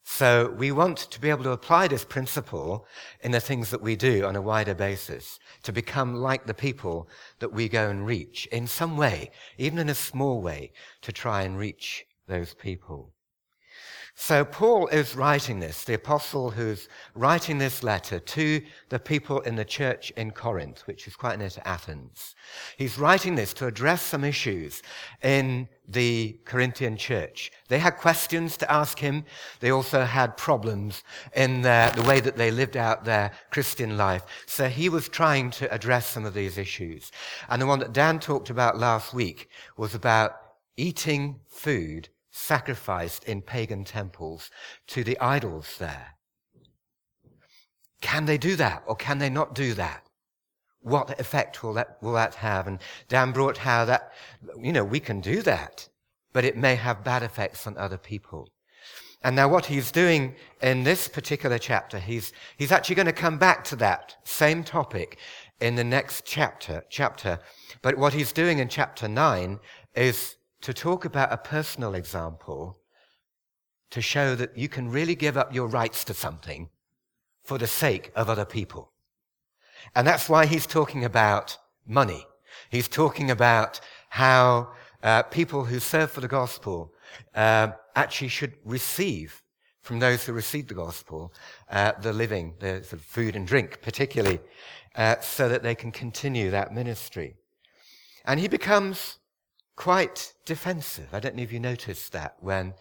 So 0.03 0.53
we 0.57 0.73
want 0.73 0.97
to 0.97 1.21
be 1.21 1.29
able 1.29 1.45
to 1.45 1.51
apply 1.51 1.87
this 1.87 2.03
principle 2.03 2.85
in 3.21 3.31
the 3.31 3.39
things 3.39 3.71
that 3.71 3.81
we 3.81 3.95
do 3.95 4.25
on 4.25 4.35
a 4.35 4.41
wider 4.41 4.75
basis, 4.75 5.39
to 5.63 5.71
become 5.71 6.15
like 6.15 6.45
the 6.45 6.53
people 6.53 7.07
that 7.39 7.53
we 7.53 7.69
go 7.69 7.89
and 7.89 8.05
reach 8.05 8.47
in 8.47 8.67
some 8.67 8.97
way, 8.97 9.31
even 9.57 9.79
in 9.79 9.87
a 9.87 9.95
small 9.95 10.41
way, 10.41 10.73
to 11.03 11.13
try 11.13 11.43
and 11.43 11.57
reach 11.57 12.05
those 12.27 12.53
people. 12.53 13.13
So 14.19 14.43
Paul 14.43 14.87
is 14.87 15.15
writing 15.15 15.59
this, 15.59 15.83
the 15.83 15.93
apostle 15.93 16.49
who's 16.49 16.89
writing 17.13 17.59
this 17.59 17.83
letter 17.83 18.19
to 18.19 18.61
the 18.89 18.97
people 18.97 19.41
in 19.41 19.55
the 19.55 19.63
church 19.63 20.11
in 20.17 20.31
Corinth, 20.31 20.81
which 20.87 21.07
is 21.07 21.15
quite 21.15 21.37
near 21.37 21.51
to 21.51 21.65
Athens. 21.65 22.33
He's 22.77 22.97
writing 22.97 23.35
this 23.35 23.53
to 23.53 23.67
address 23.67 24.01
some 24.01 24.23
issues 24.23 24.81
in 25.21 25.69
the 25.87 26.39
Corinthian 26.45 26.97
church. 26.97 27.51
They 27.67 27.77
had 27.77 27.97
questions 27.97 28.57
to 28.57 28.71
ask 28.71 28.97
him. 28.97 29.23
They 29.59 29.69
also 29.69 30.03
had 30.03 30.35
problems 30.35 31.03
in 31.35 31.61
their, 31.61 31.91
the 31.91 32.01
way 32.01 32.19
that 32.19 32.37
they 32.37 32.49
lived 32.49 32.75
out 32.75 33.05
their 33.05 33.31
Christian 33.51 33.97
life. 33.97 34.23
So 34.47 34.67
he 34.67 34.89
was 34.89 35.07
trying 35.07 35.51
to 35.51 35.71
address 35.71 36.07
some 36.07 36.25
of 36.25 36.33
these 36.33 36.57
issues. 36.57 37.11
And 37.49 37.61
the 37.61 37.67
one 37.67 37.79
that 37.79 37.93
Dan 37.93 38.19
talked 38.19 38.49
about 38.49 38.79
last 38.79 39.13
week 39.13 39.47
was 39.77 39.93
about 39.93 40.31
eating 40.75 41.39
food 41.47 42.09
sacrificed 42.37 43.23
in 43.23 43.41
pagan 43.41 43.83
temples 43.83 44.49
to 44.87 45.03
the 45.03 45.19
idols 45.19 45.75
there. 45.79 46.15
Can 48.01 48.25
they 48.25 48.37
do 48.37 48.55
that 48.55 48.83
or 48.85 48.95
can 48.95 49.17
they 49.17 49.29
not 49.29 49.55
do 49.55 49.73
that? 49.73 50.03
What 50.81 51.19
effect 51.19 51.63
will 51.63 51.73
that, 51.73 51.97
will 52.01 52.13
that 52.13 52.35
have? 52.35 52.67
And 52.67 52.79
Dan 53.09 53.31
brought 53.31 53.57
how 53.57 53.85
that, 53.85 54.11
you 54.61 54.71
know, 54.71 54.83
we 54.83 54.99
can 54.99 55.19
do 55.19 55.41
that, 55.41 55.89
but 56.31 56.45
it 56.45 56.55
may 56.55 56.75
have 56.75 57.03
bad 57.03 57.23
effects 57.23 57.65
on 57.65 57.75
other 57.77 57.97
people. 57.97 58.49
And 59.23 59.35
now 59.35 59.49
what 59.49 59.65
he's 59.65 59.91
doing 59.91 60.35
in 60.61 60.83
this 60.83 61.07
particular 61.07 61.57
chapter, 61.57 61.97
he's, 61.97 62.31
he's 62.55 62.71
actually 62.71 62.95
going 62.95 63.07
to 63.07 63.11
come 63.13 63.39
back 63.39 63.63
to 63.65 63.75
that 63.77 64.15
same 64.23 64.63
topic 64.63 65.17
in 65.59 65.75
the 65.75 65.83
next 65.83 66.23
chapter, 66.23 66.83
chapter. 66.89 67.39
But 67.81 67.97
what 67.97 68.13
he's 68.13 68.31
doing 68.31 68.59
in 68.59 68.69
chapter 68.69 69.07
nine 69.07 69.59
is 69.95 70.35
to 70.61 70.73
talk 70.73 71.05
about 71.05 71.31
a 71.31 71.37
personal 71.37 71.93
example 71.93 72.79
to 73.89 74.01
show 74.01 74.35
that 74.35 74.57
you 74.57 74.67
can 74.67 74.89
really 74.89 75.15
give 75.15 75.37
up 75.37 75.53
your 75.53 75.67
rights 75.67 76.03
to 76.05 76.13
something 76.13 76.69
for 77.43 77.57
the 77.57 77.67
sake 77.67 78.11
of 78.15 78.29
other 78.29 78.45
people. 78.45 78.91
And 79.95 80.05
that's 80.05 80.27
why 80.27 80.45
he's 80.45 80.67
talking 80.67 81.05
about 81.05 81.57
money. 81.85 82.25
He's 82.69 82.87
talking 82.87 83.31
about 83.31 83.79
how 84.09 84.69
uh, 85.03 85.23
people 85.23 85.65
who 85.65 85.79
serve 85.79 86.11
for 86.11 86.21
the 86.21 86.27
gospel 86.27 86.93
uh, 87.35 87.69
actually 87.95 88.27
should 88.27 88.53
receive 88.65 89.41
from 89.81 89.99
those 89.99 90.25
who 90.25 90.33
receive 90.33 90.67
the 90.67 90.73
gospel 90.73 91.33
uh, 91.69 91.93
the 92.01 92.11
living, 92.11 92.55
the 92.59 92.83
sort 92.83 92.93
of 92.93 93.01
food 93.01 93.35
and 93.35 93.47
drink, 93.47 93.81
particularly, 93.81 94.39
uh, 94.95 95.17
so 95.21 95.47
that 95.47 95.63
they 95.63 95.75
can 95.75 95.91
continue 95.91 96.51
that 96.51 96.73
ministry. 96.73 97.35
And 98.25 98.39
he 98.39 98.49
becomes 98.49 99.16
quite 99.77 100.33
defensive. 100.45 101.07
I 101.13 101.21
don't 101.21 101.35
know 101.35 101.43
if 101.43 101.53
you 101.53 101.61
noticed 101.61 102.11
that 102.11 102.35
when 102.41 102.73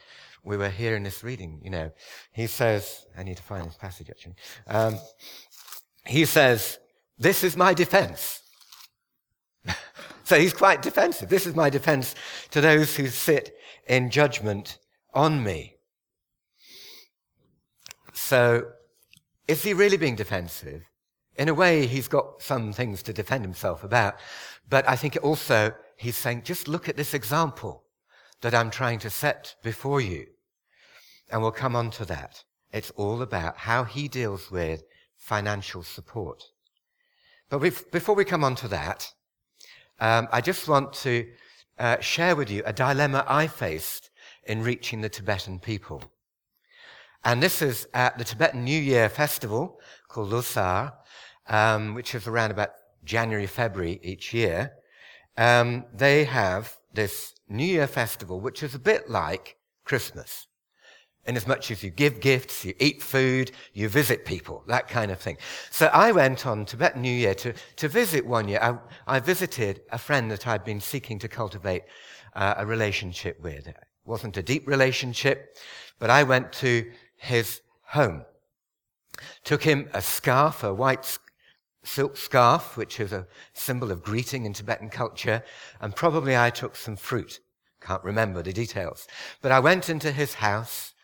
we 0.43 0.57
were 0.57 0.71
hearing 0.71 1.05
this 1.05 1.23
reading. 1.23 1.61
You 1.63 1.71
know, 1.71 1.93
he 2.33 2.47
says, 2.49 3.07
I 3.17 3.23
need 3.23 3.37
to 3.37 3.43
find 3.43 3.67
this 3.67 3.77
passage 3.77 4.11
actually. 4.11 4.35
Um, 4.67 4.99
he 6.05 6.25
says, 6.25 6.79
This 7.19 7.45
is 7.45 7.57
my 7.57 7.75
defense. 7.75 8.43
so 10.25 10.39
he's 10.39 10.55
quite 10.55 10.83
defensive. 10.83 11.29
This 11.29 11.47
is 11.47 11.55
my 11.55 11.71
defense 11.71 12.15
to 12.51 12.61
those 12.61 12.97
who 12.97 13.09
sit 13.09 13.57
in 13.87 14.11
judgment 14.11 14.79
on 15.13 15.45
me. 15.45 15.77
So, 18.13 18.69
is 19.47 19.63
he 19.63 19.75
really 19.75 19.97
being 19.97 20.17
defensive? 20.17 20.83
In 21.37 21.49
a 21.49 21.55
way, 21.55 21.87
he's 21.87 22.09
got 22.09 22.41
some 22.43 22.73
things 22.73 23.03
to 23.05 23.13
defend 23.13 23.45
himself 23.45 23.85
about, 23.85 24.17
but 24.69 24.89
I 24.89 24.97
think 24.97 25.19
also 25.23 25.75
he's 25.97 26.17
saying, 26.17 26.43
just 26.45 26.69
look 26.69 26.89
at 26.89 26.97
this 26.97 27.15
example 27.15 27.85
that 28.43 28.55
I'm 28.55 28.71
trying 28.71 28.99
to 29.01 29.11
set 29.11 29.57
before 29.63 30.01
you. 30.01 30.27
And 31.31 31.43
we'll 31.43 31.53
come 31.53 31.75
on 31.75 31.91
to 31.93 32.05
that. 32.05 32.45
It's 32.73 32.91
all 32.91 33.23
about 33.23 33.57
how 33.57 33.85
he 33.85 34.09
deals 34.09 34.51
with 34.51 34.85
financial 35.17 35.83
support. 35.83 36.45
But 37.49 37.59
before 37.91 38.15
we 38.15 38.25
come 38.25 38.45
on 38.45 38.55
to 38.57 38.69
that, 38.69 39.11
um, 39.99 40.29
I 40.31 40.41
just 40.41 40.69
want 40.69 40.93
to 40.95 41.27
uh, 41.79 42.01
share 42.01 42.37
with 42.37 42.51
you 42.51 42.63
a 42.67 42.73
dilemma 42.73 43.25
I 43.27 43.47
faced 43.47 44.11
in 44.45 44.63
reaching 44.63 45.01
the 45.01 45.09
Tibetan 45.09 45.59
people. 45.59 46.03
And 47.25 47.43
this 47.43 47.63
is 47.63 47.89
at 47.95 48.19
the 48.19 48.25
Tibetan 48.25 48.65
New 48.65 48.81
Year 48.81 49.09
festival 49.09 49.81
called 50.09 50.31
Losar, 50.31 50.93
um, 51.49 51.95
which 51.95 52.15
is 52.15 52.27
around 52.27 52.51
about 52.51 52.71
January, 53.05 53.47
February 53.47 53.99
each 54.03 54.35
year 54.35 54.73
um, 55.37 55.85
they 55.93 56.25
have 56.25 56.77
this 56.93 57.35
New 57.49 57.65
Year 57.65 57.87
festival, 57.87 58.41
which 58.41 58.63
is 58.63 58.75
a 58.75 58.79
bit 58.79 59.09
like 59.09 59.57
Christmas. 59.85 60.47
In 61.27 61.37
as 61.37 61.47
much 61.47 61.71
as 61.73 61.83
you 61.83 61.91
give 61.91 62.21
gifts, 62.21 62.65
you 62.65 62.75
eat 62.79 63.03
food, 63.03 63.51
you 63.73 63.89
visit 63.89 64.25
people, 64.25 64.63
that 64.69 64.87
kind 64.87 65.11
of 65.11 65.19
thing. 65.19 65.39
So 65.71 65.87
I 65.93 66.13
went 66.13 66.47
on 66.47 66.65
Tibetan 66.65 67.03
New 67.03 67.13
Year 67.13 67.35
to, 67.35 67.53
to 67.77 67.89
visit 67.89 68.25
one 68.25 68.47
year. 68.47 68.61
I, 68.63 69.17
I 69.17 69.21
visited 69.21 69.81
a 69.91 69.99
friend 69.99 70.31
that 70.31 70.47
I'd 70.47 70.65
been 70.65 70.81
seeking 70.81 71.19
to 71.19 71.29
cultivate 71.29 71.83
uh, 72.35 72.55
a 72.59 72.67
relationship 72.67 73.41
with. 73.41 73.67
It 73.67 73.77
wasn't 74.05 74.37
a 74.37 74.43
deep 74.43 74.69
relationship, 74.69 75.57
but 75.99 76.11
I 76.11 76.23
went 76.23 76.53
to 76.55 76.91
his 77.17 77.61
home. 77.83 78.25
Took 79.43 79.65
him 79.65 79.89
a 79.93 80.03
scarf, 80.03 80.63
a 80.63 80.73
white 80.73 81.19
silk 81.87 82.17
scarf, 82.17 82.77
which 82.77 83.01
is 83.01 83.13
a 83.13 83.27
symbol 83.53 83.91
of 83.91 84.03
greeting 84.03 84.45
in 84.45 84.53
Tibetan 84.53 84.91
culture, 84.91 85.43
and 85.81 85.95
probably 85.95 86.37
I 86.37 86.51
took 86.51 86.77
some 86.77 86.97
fruit. 86.97 87.41
Can't 87.81 88.05
remember 88.05 88.43
the 88.43 88.53
details. 88.53 89.07
But 89.43 89.53
I 89.53 89.61
went 89.61 89.89
into 89.89 90.13
his 90.13 90.35
house, 90.35 90.95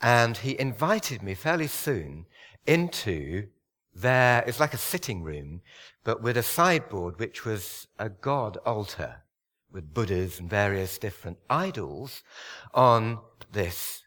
and 0.00 0.38
he 0.38 0.58
invited 0.58 1.22
me 1.22 1.34
fairly 1.34 1.66
soon 1.66 2.26
into 2.66 3.48
there. 3.94 4.42
It's 4.46 4.60
like 4.60 4.74
a 4.74 4.78
sitting 4.78 5.22
room, 5.22 5.60
but 6.04 6.22
with 6.22 6.36
a 6.36 6.42
sideboard 6.42 7.18
which 7.18 7.44
was 7.44 7.88
a 7.98 8.08
god 8.08 8.56
altar 8.64 9.22
with 9.72 9.94
Buddhas 9.94 10.40
and 10.40 10.50
various 10.50 10.98
different 10.98 11.38
idols 11.48 12.22
on 12.74 13.20
this 13.52 14.04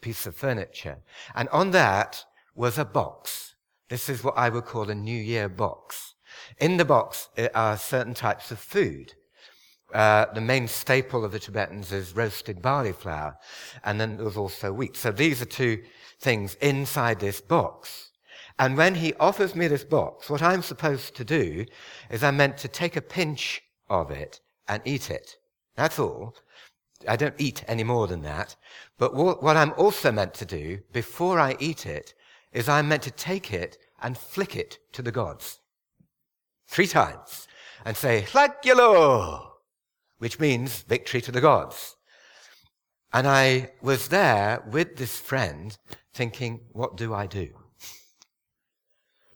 piece 0.00 0.26
of 0.26 0.36
furniture. 0.36 0.98
And 1.34 1.48
on 1.50 1.70
that 1.70 2.24
was 2.54 2.78
a 2.78 2.84
box 2.84 3.55
this 3.88 4.08
is 4.08 4.24
what 4.24 4.36
I 4.36 4.48
would 4.48 4.64
call 4.64 4.90
a 4.90 4.94
New 4.94 5.20
Year 5.20 5.48
box. 5.48 6.14
In 6.58 6.76
the 6.76 6.84
box 6.84 7.28
are 7.54 7.76
certain 7.76 8.14
types 8.14 8.50
of 8.50 8.58
food. 8.58 9.14
Uh, 9.94 10.26
the 10.34 10.40
main 10.40 10.66
staple 10.66 11.24
of 11.24 11.32
the 11.32 11.38
Tibetans 11.38 11.92
is 11.92 12.16
roasted 12.16 12.60
barley 12.60 12.92
flour, 12.92 13.36
and 13.84 14.00
then 14.00 14.16
there's 14.16 14.36
also 14.36 14.72
wheat. 14.72 14.96
So 14.96 15.12
these 15.12 15.40
are 15.40 15.46
two 15.46 15.82
things 16.18 16.54
inside 16.56 17.20
this 17.20 17.40
box. 17.40 18.10
And 18.58 18.76
when 18.76 18.96
he 18.96 19.14
offers 19.14 19.54
me 19.54 19.68
this 19.68 19.84
box, 19.84 20.28
what 20.28 20.42
I'm 20.42 20.62
supposed 20.62 21.14
to 21.16 21.24
do 21.24 21.66
is 22.10 22.24
I'm 22.24 22.38
meant 22.38 22.56
to 22.58 22.68
take 22.68 22.96
a 22.96 23.02
pinch 23.02 23.62
of 23.88 24.10
it 24.10 24.40
and 24.66 24.82
eat 24.84 25.10
it. 25.10 25.36
That's 25.76 25.98
all. 25.98 26.34
I 27.06 27.16
don't 27.16 27.34
eat 27.38 27.62
any 27.68 27.84
more 27.84 28.06
than 28.06 28.22
that. 28.22 28.56
But 28.98 29.14
what 29.14 29.56
I'm 29.56 29.74
also 29.76 30.10
meant 30.10 30.34
to 30.34 30.46
do 30.46 30.80
before 30.92 31.38
I 31.38 31.56
eat 31.60 31.84
it 31.84 32.14
is 32.56 32.70
I'm 32.70 32.88
meant 32.88 33.02
to 33.02 33.10
take 33.10 33.52
it 33.52 33.76
and 34.00 34.16
flick 34.16 34.56
it 34.56 34.78
to 34.92 35.02
the 35.02 35.12
gods. 35.12 35.60
Three 36.66 36.86
times. 36.86 37.46
And 37.84 37.94
say, 37.94 38.22
Hlagyalo, 38.22 39.46
which 40.18 40.40
means 40.40 40.80
victory 40.80 41.20
to 41.20 41.30
the 41.30 41.42
gods. 41.42 41.96
And 43.12 43.28
I 43.28 43.72
was 43.82 44.08
there 44.08 44.64
with 44.72 44.96
this 44.96 45.20
friend 45.20 45.76
thinking, 46.14 46.60
what 46.72 46.96
do 46.96 47.12
I 47.12 47.26
do? 47.26 47.50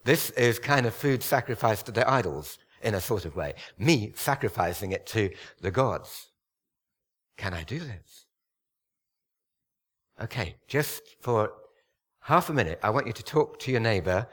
This 0.04 0.30
is 0.30 0.58
kind 0.58 0.86
of 0.86 0.94
food 0.94 1.22
sacrificed 1.22 1.86
to 1.86 1.92
the 1.92 2.10
idols 2.10 2.56
in 2.82 2.94
a 2.94 3.02
sort 3.02 3.26
of 3.26 3.36
way. 3.36 3.52
Me 3.78 4.12
sacrificing 4.16 4.92
it 4.92 5.06
to 5.08 5.28
the 5.60 5.70
gods. 5.70 6.28
Can 7.36 7.52
I 7.52 7.64
do 7.64 7.80
this? 7.80 8.24
Okay, 10.22 10.56
just 10.68 11.02
for 11.20 11.52
half 12.30 12.48
a 12.48 12.52
minute, 12.52 12.78
I 12.80 12.90
want 12.90 13.08
you 13.08 13.12
to 13.12 13.24
talk 13.24 13.58
to 13.62 13.72
your 13.72 13.80
neighbor 13.80 14.28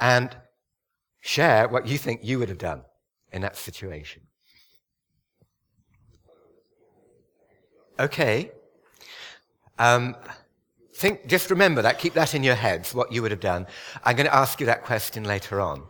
and 0.00 0.36
share 1.20 1.68
what 1.68 1.86
you 1.86 1.96
think 1.96 2.20
you 2.24 2.40
would 2.40 2.48
have 2.48 2.58
done 2.58 2.82
in 3.30 3.40
that 3.42 3.56
situation. 3.56 4.22
Okay. 8.00 8.50
Um, 9.78 10.16
think, 10.94 11.28
just 11.28 11.48
remember 11.50 11.82
that. 11.82 12.00
Keep 12.00 12.14
that 12.14 12.34
in 12.34 12.42
your 12.42 12.56
heads, 12.56 12.92
what 12.92 13.12
you 13.12 13.22
would 13.22 13.30
have 13.30 13.46
done. 13.54 13.68
I'm 14.04 14.16
going 14.16 14.26
to 14.26 14.34
ask 14.34 14.58
you 14.58 14.66
that 14.66 14.82
question 14.82 15.22
later 15.22 15.60
on. 15.60 15.84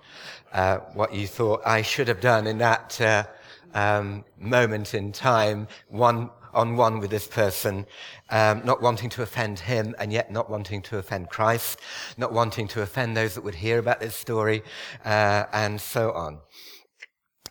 Uh, 0.52 0.78
what 0.92 1.14
you 1.14 1.26
thought 1.26 1.62
I 1.64 1.80
should 1.80 2.08
have 2.08 2.20
done 2.20 2.46
in 2.46 2.58
that 2.58 3.00
uh, 3.00 3.25
um, 3.72 4.26
moment 4.38 4.92
in 4.92 5.10
time, 5.10 5.68
one 5.88 6.28
on 6.56 6.76
one 6.76 6.98
with 6.98 7.10
this 7.10 7.28
person, 7.28 7.86
um, 8.30 8.62
not 8.64 8.82
wanting 8.82 9.10
to 9.10 9.22
offend 9.22 9.60
him 9.60 9.94
and 9.98 10.12
yet 10.12 10.32
not 10.32 10.50
wanting 10.50 10.82
to 10.82 10.98
offend 10.98 11.30
Christ, 11.30 11.78
not 12.16 12.32
wanting 12.32 12.66
to 12.68 12.82
offend 12.82 13.16
those 13.16 13.34
that 13.34 13.44
would 13.44 13.54
hear 13.54 13.78
about 13.78 14.00
this 14.00 14.16
story, 14.16 14.64
uh, 15.04 15.44
and 15.52 15.80
so 15.80 16.12
on. 16.12 16.40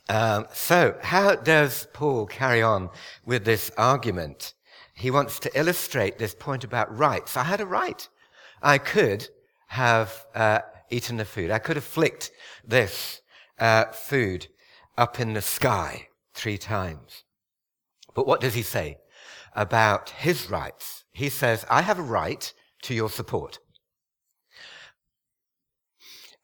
Um, 0.08 0.46
so, 0.52 0.96
how 1.02 1.36
does 1.36 1.88
Paul 1.92 2.26
carry 2.26 2.62
on 2.62 2.90
with 3.24 3.44
this 3.44 3.70
argument? 3.78 4.54
he 4.96 5.10
wants 5.10 5.38
to 5.40 5.58
illustrate 5.58 6.18
this 6.18 6.34
point 6.34 6.64
about 6.64 6.96
rights. 6.96 7.36
I 7.36 7.44
had 7.44 7.60
a 7.60 7.66
right. 7.66 8.08
I 8.62 8.78
could 8.78 9.28
have 9.68 10.26
uh, 10.34 10.60
eaten 10.88 11.18
the 11.18 11.26
food. 11.26 11.50
I 11.50 11.58
could 11.58 11.76
have 11.76 11.84
flicked 11.84 12.30
this 12.66 13.20
uh, 13.58 13.84
food 13.86 14.46
up 14.96 15.20
in 15.20 15.34
the 15.34 15.42
sky 15.42 16.08
three 16.32 16.56
times. 16.56 17.24
But 18.16 18.26
what 18.26 18.40
does 18.40 18.54
he 18.54 18.62
say 18.62 18.96
about 19.54 20.10
his 20.10 20.50
rights? 20.50 21.04
He 21.12 21.28
says, 21.28 21.66
I 21.70 21.82
have 21.82 21.98
a 21.98 22.02
right 22.02 22.52
to 22.82 22.94
your 22.94 23.10
support. 23.10 23.58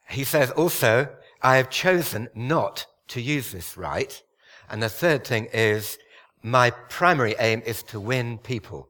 He 0.07 0.23
says 0.23 0.51
also, 0.51 1.09
I 1.41 1.57
have 1.57 1.71
chosen 1.71 2.29
not 2.35 2.85
to 3.09 3.19
use 3.19 3.51
this 3.51 3.75
right. 3.75 4.21
And 4.69 4.83
the 4.83 4.87
third 4.87 5.25
thing 5.25 5.49
is, 5.51 5.97
my 6.43 6.69
primary 6.69 7.35
aim 7.39 7.63
is 7.65 7.81
to 7.83 7.99
win 7.99 8.37
people 8.37 8.89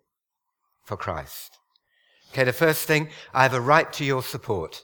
for 0.84 0.98
Christ. 0.98 1.58
Okay, 2.32 2.44
the 2.44 2.52
first 2.52 2.86
thing, 2.86 3.10
I 3.34 3.44
have 3.44 3.54
a 3.54 3.62
right 3.62 3.92
to 3.94 4.04
your 4.04 4.24
support. 4.24 4.84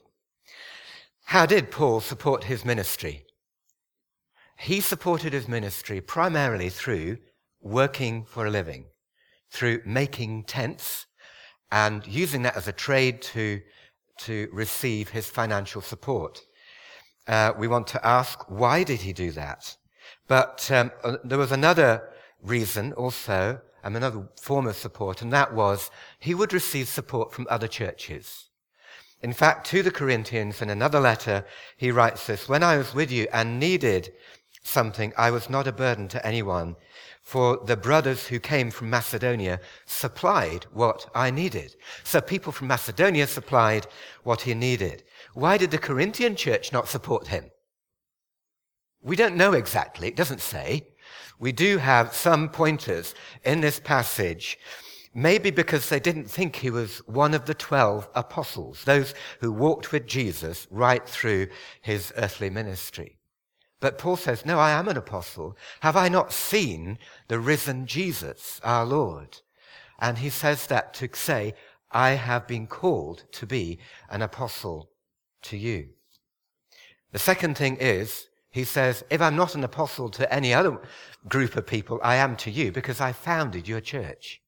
How 1.25 1.45
did 1.45 1.69
Paul 1.69 1.99
support 1.99 2.45
his 2.45 2.63
ministry? 2.63 3.25
He 4.57 4.79
supported 4.79 5.33
his 5.33 5.47
ministry 5.47 5.99
primarily 5.99 6.69
through 6.69 7.17
working 7.61 8.25
for 8.25 8.45
a 8.45 8.49
living, 8.49 8.85
through 9.51 9.81
making 9.85 10.43
tents 10.43 11.05
and 11.71 12.05
using 12.07 12.41
that 12.43 12.57
as 12.57 12.67
a 12.67 12.73
trade 12.73 13.21
to, 13.21 13.61
to 14.19 14.47
receive 14.51 15.09
his 15.09 15.29
financial 15.29 15.81
support. 15.81 16.41
Uh, 17.27 17.53
we 17.57 17.67
want 17.67 17.87
to 17.87 18.05
ask, 18.05 18.49
why 18.49 18.83
did 18.83 19.01
he 19.01 19.13
do 19.13 19.31
that? 19.31 19.75
But 20.27 20.69
um, 20.71 20.91
uh, 21.03 21.17
there 21.23 21.37
was 21.37 21.51
another 21.51 22.09
reason 22.41 22.93
also, 22.93 23.61
and 23.83 23.95
another 23.95 24.27
form 24.41 24.67
of 24.67 24.75
support, 24.75 25.21
and 25.21 25.31
that 25.31 25.53
was 25.53 25.89
he 26.19 26.33
would 26.33 26.53
receive 26.53 26.87
support 26.87 27.31
from 27.31 27.47
other 27.49 27.67
churches. 27.67 28.49
In 29.21 29.33
fact, 29.33 29.67
to 29.67 29.83
the 29.83 29.91
Corinthians, 29.91 30.61
in 30.61 30.69
another 30.69 30.99
letter, 30.99 31.45
he 31.75 31.91
writes 31.91 32.25
this, 32.27 32.47
When 32.47 32.63
I 32.63 32.77
was 32.77 32.93
with 32.93 33.11
you 33.11 33.27
and 33.33 33.59
needed 33.59 34.13
something, 34.63 35.13
I 35.17 35.31
was 35.31 35.49
not 35.49 35.67
a 35.67 35.73
burden 35.73 36.07
to 36.09 36.25
anyone, 36.25 36.75
for 37.29 37.59
the 37.63 37.77
brothers 37.77 38.25
who 38.25 38.39
came 38.39 38.71
from 38.71 38.89
Macedonia 38.89 39.59
supplied 39.85 40.65
what 40.73 41.11
I 41.13 41.29
needed. 41.29 41.75
So 42.03 42.21
people 42.21 42.51
from 42.51 42.69
Macedonia 42.69 43.27
supplied 43.27 43.85
what 44.23 44.41
he 44.41 44.55
needed. 44.55 45.03
Why 45.35 45.55
did 45.57 45.69
the 45.69 45.77
Corinthian 45.77 46.35
church 46.35 46.73
not 46.73 46.87
support 46.87 47.27
him? 47.27 47.51
We 49.03 49.15
don't 49.15 49.37
know 49.37 49.53
exactly. 49.53 50.07
It 50.07 50.15
doesn't 50.15 50.41
say. 50.41 50.87
We 51.37 51.51
do 51.51 51.77
have 51.77 52.15
some 52.15 52.49
pointers 52.49 53.13
in 53.45 53.61
this 53.61 53.79
passage. 53.79 54.57
Maybe 55.13 55.51
because 55.51 55.87
they 55.87 55.99
didn't 55.99 56.31
think 56.31 56.55
he 56.55 56.71
was 56.71 56.97
one 57.05 57.35
of 57.35 57.45
the 57.45 57.53
twelve 57.53 58.09
apostles, 58.15 58.83
those 58.85 59.13
who 59.39 59.51
walked 59.51 59.91
with 59.91 60.07
Jesus 60.07 60.65
right 60.71 61.07
through 61.07 61.49
his 61.79 62.11
earthly 62.17 62.49
ministry. 62.49 63.18
But 63.79 63.97
Paul 63.97 64.17
says, 64.17 64.45
No, 64.45 64.59
I 64.59 64.71
am 64.71 64.87
an 64.87 64.97
apostle. 64.97 65.57
Have 65.81 65.95
I 65.95 66.09
not 66.09 66.33
seen 66.33 66.97
the 67.27 67.39
risen 67.39 67.85
Jesus, 67.85 68.59
our 68.63 68.85
Lord? 68.85 69.37
And 69.99 70.17
he 70.17 70.29
says 70.29 70.67
that 70.67 70.93
to 70.95 71.09
say, 71.13 71.53
I 71.91 72.11
have 72.11 72.47
been 72.47 72.67
called 72.67 73.23
to 73.33 73.45
be 73.45 73.79
an 74.09 74.21
apostle 74.21 74.89
to 75.43 75.57
you. 75.57 75.89
The 77.11 77.19
second 77.19 77.57
thing 77.57 77.77
is, 77.77 78.27
he 78.51 78.63
says, 78.63 79.03
if 79.09 79.21
I'm 79.21 79.35
not 79.35 79.55
an 79.55 79.63
apostle 79.63 80.09
to 80.09 80.33
any 80.33 80.53
other 80.53 80.79
group 81.27 81.55
of 81.55 81.67
people, 81.67 81.99
I 82.03 82.15
am 82.15 82.35
to 82.37 82.51
you 82.51 82.71
because 82.71 82.99
I 82.99 83.11
founded 83.11 83.67
your 83.67 83.81
church. 83.81 84.41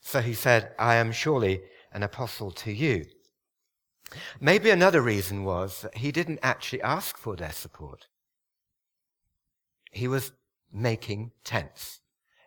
So 0.00 0.20
he 0.20 0.34
said, 0.34 0.72
I 0.78 0.96
am 0.96 1.12
surely 1.12 1.62
an 1.92 2.02
apostle 2.02 2.50
to 2.52 2.72
you. 2.72 3.04
Maybe 4.40 4.70
another 4.70 5.02
reason 5.02 5.44
was 5.44 5.82
that 5.82 5.98
he 5.98 6.10
didn't 6.10 6.40
actually 6.42 6.82
ask 6.82 7.16
for 7.16 7.36
their 7.36 7.52
support. 7.52 8.06
He 9.90 10.08
was 10.08 10.32
making 10.72 11.32
tents 11.44 12.00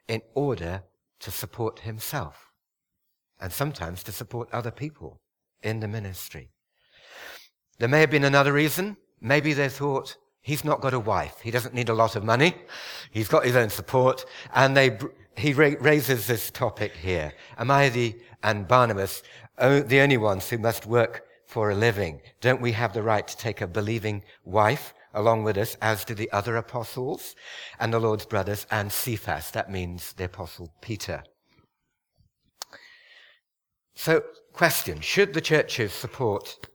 in 0.07 0.21
order 0.33 0.83
to 1.19 1.31
support 1.31 1.79
himself 1.79 2.51
and 3.39 3.51
sometimes 3.51 4.03
to 4.03 4.11
support 4.11 4.49
other 4.51 4.71
people 4.71 5.19
in 5.61 5.79
the 5.79 5.87
ministry. 5.87 6.49
There 7.79 7.89
may 7.89 8.01
have 8.01 8.11
been 8.11 8.23
another 8.23 8.53
reason. 8.53 8.97
Maybe 9.19 9.53
they 9.53 9.69
thought 9.69 10.15
he's 10.41 10.63
not 10.63 10.81
got 10.81 10.93
a 10.93 10.99
wife. 10.99 11.39
He 11.41 11.51
doesn't 11.51 11.73
need 11.73 11.89
a 11.89 11.93
lot 11.93 12.15
of 12.15 12.23
money. 12.23 12.55
He's 13.11 13.27
got 13.27 13.45
his 13.45 13.55
own 13.55 13.69
support. 13.69 14.25
And 14.53 14.77
they, 14.77 14.97
he 15.35 15.53
raises 15.53 16.27
this 16.27 16.51
topic 16.51 16.93
here. 16.95 17.33
Am 17.57 17.71
I 17.71 17.89
the, 17.89 18.15
and 18.43 18.67
Barnabas, 18.67 19.23
the 19.57 19.99
only 19.99 20.17
ones 20.17 20.49
who 20.49 20.57
must 20.57 20.85
work 20.85 21.25
for 21.45 21.71
a 21.71 21.75
living? 21.75 22.21
Don't 22.41 22.61
we 22.61 22.73
have 22.73 22.93
the 22.93 23.03
right 23.03 23.27
to 23.27 23.37
take 23.37 23.61
a 23.61 23.67
believing 23.67 24.23
wife 24.43 24.93
along 25.13 25.43
with 25.43 25.57
us, 25.57 25.75
as 25.81 26.05
do 26.05 26.13
the 26.13 26.31
other 26.31 26.57
apostles 26.57 27.35
and 27.79 27.93
the 27.93 27.99
Lord's 27.99 28.25
brothers 28.25 28.65
and 28.71 28.91
Cephas. 28.91 29.51
That 29.51 29.71
means 29.71 30.13
the 30.13 30.25
apostle 30.25 30.73
Peter. 30.81 31.23
So, 33.95 34.23
question, 34.53 35.01
should 35.01 35.33
the 35.33 35.41
churches 35.41 35.93
support 35.93 36.67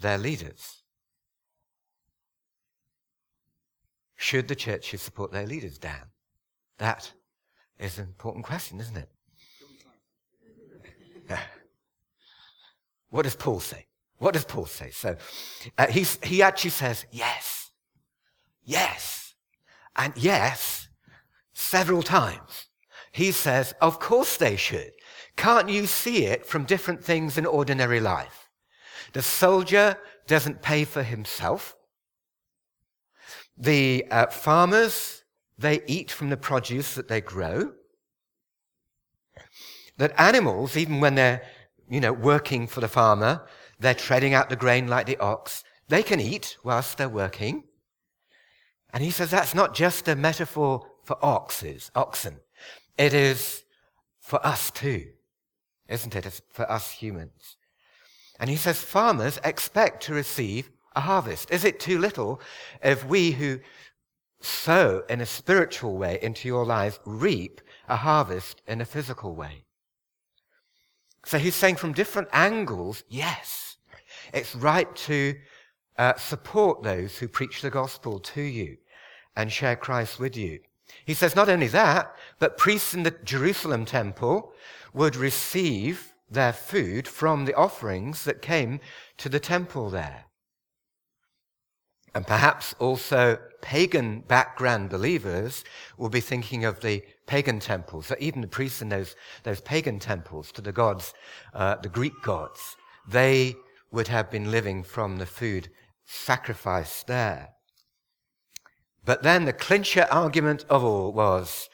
their 0.00 0.18
leaders? 0.18 0.82
Should 4.16 4.48
the 4.48 4.56
churches 4.56 5.02
support 5.02 5.32
their 5.32 5.46
leaders, 5.46 5.78
Dan? 5.78 6.10
That 6.78 7.12
is 7.78 7.98
an 7.98 8.04
important 8.06 8.44
question, 8.44 8.80
isn't 8.80 8.96
it? 8.96 9.08
What 13.10 13.22
does 13.22 13.36
Paul 13.36 13.60
say? 13.60 13.86
What 14.24 14.32
does 14.32 14.46
Paul 14.46 14.64
say? 14.64 14.88
So 14.88 15.16
uh, 15.76 15.86
he 15.86 16.40
actually 16.40 16.70
says 16.70 17.04
yes, 17.12 17.70
yes, 18.64 19.34
and 19.96 20.14
yes 20.16 20.88
several 21.52 22.02
times. 22.02 22.68
He 23.12 23.32
says, 23.32 23.74
of 23.82 24.00
course 24.00 24.38
they 24.38 24.56
should. 24.56 24.92
Can't 25.36 25.68
you 25.68 25.84
see 25.84 26.24
it 26.24 26.46
from 26.46 26.64
different 26.64 27.04
things 27.04 27.36
in 27.36 27.44
ordinary 27.44 28.00
life? 28.00 28.48
The 29.12 29.20
soldier 29.20 29.98
doesn't 30.26 30.62
pay 30.62 30.84
for 30.84 31.02
himself. 31.02 31.76
The 33.58 34.06
uh, 34.10 34.28
farmers, 34.28 35.22
they 35.58 35.82
eat 35.86 36.10
from 36.10 36.30
the 36.30 36.38
produce 36.38 36.94
that 36.94 37.08
they 37.08 37.20
grow. 37.20 37.72
That 39.98 40.18
animals, 40.18 40.78
even 40.78 41.00
when 41.00 41.14
they're, 41.14 41.42
you 41.90 42.00
know, 42.00 42.14
working 42.14 42.66
for 42.66 42.80
the 42.80 42.88
farmer, 42.88 43.46
they're 43.78 43.94
treading 43.94 44.34
out 44.34 44.48
the 44.48 44.56
grain 44.56 44.88
like 44.88 45.06
the 45.06 45.18
ox. 45.18 45.64
They 45.88 46.02
can 46.02 46.20
eat 46.20 46.56
whilst 46.64 46.98
they're 46.98 47.08
working. 47.08 47.64
And 48.92 49.02
he 49.02 49.10
says 49.10 49.30
that's 49.30 49.54
not 49.54 49.74
just 49.74 50.08
a 50.08 50.16
metaphor 50.16 50.86
for 51.02 51.16
oxes, 51.22 51.90
oxen. 51.94 52.36
It 52.96 53.12
is 53.12 53.64
for 54.20 54.44
us 54.46 54.70
too, 54.70 55.06
isn't 55.88 56.14
it? 56.14 56.26
It's 56.26 56.40
for 56.50 56.70
us 56.70 56.90
humans. 56.92 57.56
And 58.40 58.48
he 58.48 58.56
says 58.56 58.80
farmers 58.80 59.38
expect 59.44 60.02
to 60.04 60.14
receive 60.14 60.70
a 60.96 61.00
harvest. 61.00 61.50
Is 61.50 61.64
it 61.64 61.80
too 61.80 61.98
little 61.98 62.40
if 62.82 63.04
we 63.04 63.32
who 63.32 63.60
sow 64.40 65.02
in 65.08 65.20
a 65.20 65.26
spiritual 65.26 65.96
way 65.96 66.18
into 66.22 66.48
your 66.48 66.64
lives 66.64 67.00
reap 67.04 67.60
a 67.88 67.96
harvest 67.96 68.62
in 68.66 68.80
a 68.80 68.84
physical 68.84 69.34
way? 69.34 69.64
So 71.24 71.38
he's 71.38 71.54
saying 71.54 71.76
from 71.76 71.92
different 71.92 72.28
angles, 72.32 73.02
yes. 73.08 73.63
It's 74.34 74.56
right 74.56 74.94
to 74.96 75.36
uh, 75.96 76.14
support 76.16 76.82
those 76.82 77.18
who 77.18 77.28
preach 77.28 77.62
the 77.62 77.70
gospel 77.70 78.18
to 78.18 78.42
you 78.42 78.76
and 79.36 79.50
share 79.50 79.76
Christ 79.76 80.18
with 80.18 80.36
you. 80.36 80.58
He 81.06 81.14
says 81.14 81.36
not 81.36 81.48
only 81.48 81.68
that, 81.68 82.14
but 82.40 82.58
priests 82.58 82.94
in 82.94 83.04
the 83.04 83.12
Jerusalem 83.24 83.84
temple 83.84 84.52
would 84.92 85.14
receive 85.14 86.12
their 86.28 86.52
food 86.52 87.06
from 87.06 87.44
the 87.44 87.54
offerings 87.54 88.24
that 88.24 88.42
came 88.42 88.80
to 89.18 89.28
the 89.28 89.38
temple 89.38 89.88
there. 89.88 90.24
And 92.12 92.26
perhaps 92.26 92.74
also 92.80 93.38
pagan 93.60 94.20
background 94.20 94.90
believers 94.90 95.64
will 95.96 96.10
be 96.10 96.20
thinking 96.20 96.64
of 96.64 96.80
the 96.80 97.02
pagan 97.26 97.60
temples, 97.60 98.10
or 98.10 98.16
even 98.18 98.40
the 98.40 98.48
priests 98.48 98.82
in 98.82 98.88
those, 98.88 99.14
those 99.44 99.60
pagan 99.60 99.98
temples 99.98 100.50
to 100.52 100.60
the 100.60 100.72
gods, 100.72 101.14
uh, 101.54 101.76
the 101.76 101.88
Greek 101.88 102.14
gods. 102.22 102.76
They 103.08 103.56
would 103.94 104.08
have 104.08 104.30
been 104.30 104.50
living 104.50 104.82
from 104.82 105.16
the 105.16 105.26
food 105.26 105.70
sacrificed 106.04 107.06
there. 107.06 107.50
But 109.04 109.22
then 109.22 109.44
the 109.44 109.52
clincher 109.52 110.06
argument 110.10 110.64
of 110.68 110.82
all 110.82 111.12
was, 111.12 111.68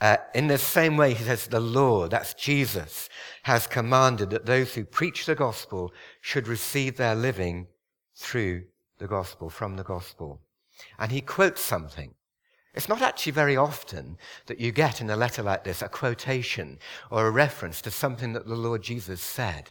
uh, 0.00 0.18
in 0.34 0.48
the 0.48 0.58
same 0.58 0.96
way, 0.96 1.14
he 1.14 1.24
says, 1.24 1.46
the 1.46 1.60
Lord, 1.60 2.10
that's 2.10 2.34
Jesus, 2.34 3.08
has 3.44 3.66
commanded 3.66 4.30
that 4.30 4.46
those 4.46 4.74
who 4.74 4.84
preach 4.84 5.26
the 5.26 5.34
gospel 5.34 5.92
should 6.20 6.48
receive 6.48 6.96
their 6.96 7.14
living 7.14 7.68
through 8.16 8.64
the 8.98 9.06
gospel, 9.06 9.50
from 9.50 9.76
the 9.76 9.84
gospel. 9.84 10.40
And 10.98 11.12
he 11.12 11.20
quotes 11.20 11.60
something. 11.60 12.14
It's 12.74 12.88
not 12.88 13.02
actually 13.02 13.32
very 13.32 13.56
often 13.56 14.18
that 14.46 14.60
you 14.60 14.72
get 14.72 15.00
in 15.00 15.08
a 15.08 15.16
letter 15.16 15.42
like 15.42 15.62
this 15.62 15.80
a 15.80 15.88
quotation 15.88 16.78
or 17.10 17.26
a 17.26 17.30
reference 17.30 17.80
to 17.82 17.90
something 17.90 18.32
that 18.32 18.48
the 18.48 18.56
Lord 18.56 18.82
Jesus 18.82 19.20
said. 19.20 19.70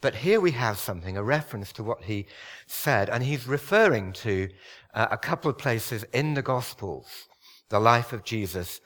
But 0.00 0.16
here 0.16 0.40
we 0.40 0.52
have 0.52 0.78
something, 0.78 1.16
a 1.16 1.22
reference 1.22 1.72
to 1.72 1.82
what 1.82 2.04
he 2.04 2.26
said, 2.66 3.10
and 3.10 3.22
he's 3.22 3.46
referring 3.46 4.12
to 4.14 4.48
uh, 4.94 5.08
a 5.10 5.18
couple 5.18 5.50
of 5.50 5.58
places 5.58 6.04
in 6.12 6.34
the 6.34 6.42
Gospels, 6.42 7.06
the 7.68 7.80
life 7.80 8.12
of 8.12 8.24
Jesus, 8.24 8.80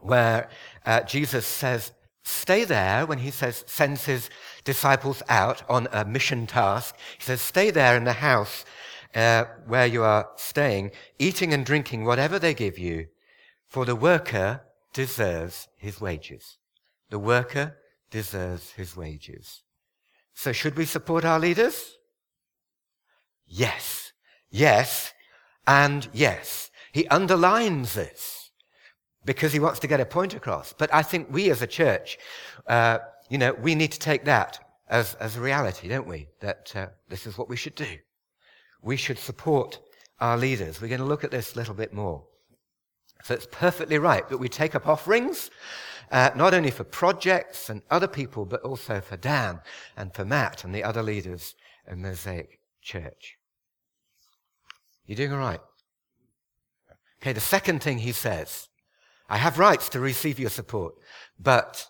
where 0.00 0.48
uh, 0.86 1.00
Jesus 1.00 1.46
says, 1.46 1.92
stay 2.22 2.64
there 2.64 3.04
when 3.04 3.18
he 3.18 3.30
says, 3.30 3.64
sends 3.66 4.04
his 4.04 4.30
disciples 4.64 5.22
out 5.28 5.62
on 5.68 5.88
a 5.92 6.04
mission 6.04 6.46
task. 6.46 6.96
He 7.18 7.24
says, 7.24 7.40
stay 7.40 7.70
there 7.70 7.96
in 7.96 8.04
the 8.04 8.12
house 8.12 8.64
uh, 9.14 9.44
where 9.66 9.86
you 9.86 10.04
are 10.04 10.28
staying, 10.36 10.92
eating 11.18 11.52
and 11.52 11.66
drinking 11.66 12.04
whatever 12.04 12.38
they 12.38 12.54
give 12.54 12.78
you, 12.78 13.06
for 13.66 13.84
the 13.84 13.96
worker 13.96 14.62
deserves 14.92 15.68
his 15.76 16.00
wages. 16.00 16.58
The 17.10 17.18
worker 17.18 17.76
deserves 18.10 18.72
his 18.72 18.96
wages. 18.96 19.62
So 20.38 20.52
should 20.52 20.76
we 20.76 20.84
support 20.84 21.24
our 21.24 21.40
leaders? 21.40 21.96
Yes, 23.44 24.12
yes, 24.50 25.12
and 25.66 26.08
yes. 26.12 26.70
He 26.92 27.08
underlines 27.08 27.94
this 27.94 28.52
because 29.24 29.52
he 29.52 29.58
wants 29.58 29.80
to 29.80 29.88
get 29.88 29.98
a 29.98 30.06
point 30.06 30.34
across. 30.34 30.72
But 30.72 30.94
I 30.94 31.02
think 31.02 31.26
we 31.32 31.50
as 31.50 31.60
a 31.60 31.66
church, 31.66 32.18
uh, 32.68 32.98
you 33.28 33.36
know, 33.36 33.52
we 33.54 33.74
need 33.74 33.90
to 33.90 33.98
take 33.98 34.26
that 34.26 34.60
as, 34.88 35.14
as 35.14 35.34
a 35.34 35.40
reality, 35.40 35.88
don't 35.88 36.06
we? 36.06 36.28
That 36.38 36.72
uh, 36.76 36.86
this 37.08 37.26
is 37.26 37.36
what 37.36 37.48
we 37.48 37.56
should 37.56 37.74
do 37.74 37.98
we 38.80 38.96
should 38.96 39.18
support 39.18 39.80
our 40.20 40.36
leaders. 40.36 40.80
We're 40.80 40.86
going 40.86 41.00
to 41.00 41.04
look 41.04 41.24
at 41.24 41.32
this 41.32 41.54
a 41.54 41.58
little 41.58 41.74
bit 41.74 41.92
more. 41.92 42.24
So 43.24 43.34
it's 43.34 43.48
perfectly 43.50 43.98
right 43.98 44.28
that 44.28 44.38
we 44.38 44.48
take 44.48 44.76
up 44.76 44.86
offerings, 44.86 45.50
uh, 46.10 46.30
not 46.34 46.54
only 46.54 46.70
for 46.70 46.84
projects 46.84 47.68
and 47.70 47.82
other 47.90 48.08
people, 48.08 48.44
but 48.44 48.62
also 48.62 49.00
for 49.00 49.16
Dan 49.16 49.60
and 49.96 50.14
for 50.14 50.24
Matt 50.24 50.64
and 50.64 50.74
the 50.74 50.84
other 50.84 51.02
leaders 51.02 51.54
in 51.90 52.02
Mosaic 52.02 52.60
Church. 52.82 53.38
You're 55.06 55.16
doing 55.16 55.32
all 55.32 55.38
right? 55.38 55.60
Okay, 57.20 57.32
the 57.32 57.40
second 57.40 57.82
thing 57.82 57.98
he 57.98 58.12
says, 58.12 58.68
I 59.28 59.36
have 59.38 59.58
rights 59.58 59.88
to 59.90 60.00
receive 60.00 60.38
your 60.38 60.50
support, 60.50 60.94
but 61.38 61.88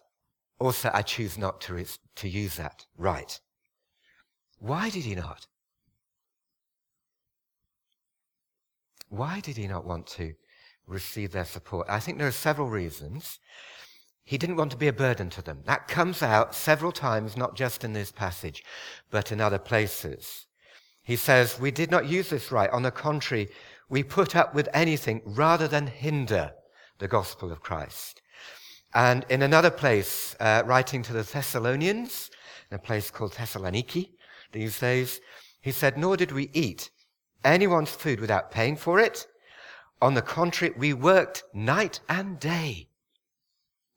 also 0.59 0.91
I 0.93 1.03
choose 1.03 1.39
not 1.39 1.61
to, 1.63 1.75
re- 1.75 1.87
to 2.17 2.29
use 2.29 2.57
that 2.57 2.87
right. 2.97 3.39
Why 4.59 4.91
did 4.91 5.05
he 5.05 5.15
not? 5.15 5.47
Why 9.09 9.41
did 9.41 9.57
he 9.57 9.69
not 9.69 9.85
want 9.85 10.07
to 10.09 10.35
receive 10.87 11.33
their 11.33 11.45
support? 11.45 11.87
I 11.89 12.01
think 12.01 12.19
there 12.19 12.27
are 12.27 12.33
several 12.33 12.69
reasons. 12.69 13.39
He 14.29 14.37
didn't 14.37 14.57
want 14.57 14.71
to 14.73 14.77
be 14.77 14.89
a 14.89 14.93
burden 14.93 15.31
to 15.31 15.41
them. 15.41 15.63
That 15.65 15.89
comes 15.89 16.23
out 16.23 16.55
several 16.55 16.93
times, 16.93 17.35
not 17.35 17.57
just 17.57 17.83
in 17.83 17.95
this 17.95 18.13
passage, 18.13 18.63
but 19.11 19.33
in 19.33 19.41
other 19.41 19.59
places. 19.59 20.45
He 21.03 21.17
says, 21.17 21.59
We 21.59 21.71
did 21.71 21.91
not 21.91 22.11
use 22.11 22.29
this 22.29 22.53
right. 22.53 22.69
On 22.69 22.83
the 22.83 22.91
contrary, 22.91 23.49
we 23.89 24.03
put 24.03 24.37
up 24.37 24.55
with 24.55 24.69
anything 24.75 25.23
rather 25.25 25.67
than 25.67 25.87
hinder 25.87 26.53
the 26.99 27.09
gospel 27.09 27.51
of 27.51 27.63
Christ. 27.63 28.21
And 28.93 29.25
in 29.31 29.41
another 29.41 29.71
place, 29.71 30.37
uh, 30.41 30.63
writing 30.67 31.03
to 31.05 31.15
the 31.15 31.23
Thessalonians, 31.23 32.31
in 32.71 32.75
a 32.75 32.79
place 32.79 33.11
called 33.11 33.33
Thessaloniki 33.33 34.11
these 34.53 34.79
days, 34.79 35.23
he 35.63 35.73
said, 35.73 35.97
Nor 35.97 36.19
did 36.19 36.33
we 36.33 36.51
eat 36.53 36.91
anyone's 37.45 37.93
food 37.93 38.21
without 38.21 38.51
paying 38.51 38.77
for 38.77 39.01
it. 39.01 39.27
On 40.03 40.13
the 40.13 40.21
contrary, 40.21 40.75
we 40.77 40.93
worked 40.93 41.45
night 41.55 42.01
and 42.11 42.39
day, 42.39 42.88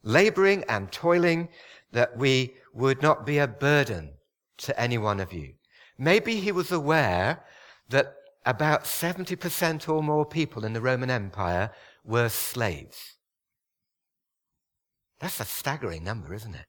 laboring 0.03 0.63
and 0.67 0.91
toiling 0.91 1.49
that 1.91 2.17
we 2.17 2.55
would 2.73 3.01
not 3.01 3.25
be 3.25 3.37
a 3.37 3.47
burden 3.47 4.11
to 4.57 4.79
any 4.79 4.97
one 4.97 5.19
of 5.19 5.33
you. 5.33 5.53
Maybe 5.97 6.39
he 6.39 6.51
was 6.51 6.71
aware 6.71 7.43
that 7.89 8.15
about 8.45 8.85
70% 8.85 9.87
or 9.87 10.01
more 10.01 10.25
people 10.25 10.65
in 10.65 10.73
the 10.73 10.81
Roman 10.81 11.09
Empire 11.09 11.71
were 12.03 12.29
slaves. 12.29 13.15
That's 15.19 15.39
a 15.39 15.45
staggering 15.45 16.03
number, 16.03 16.33
isn't 16.33 16.55
it? 16.55 16.65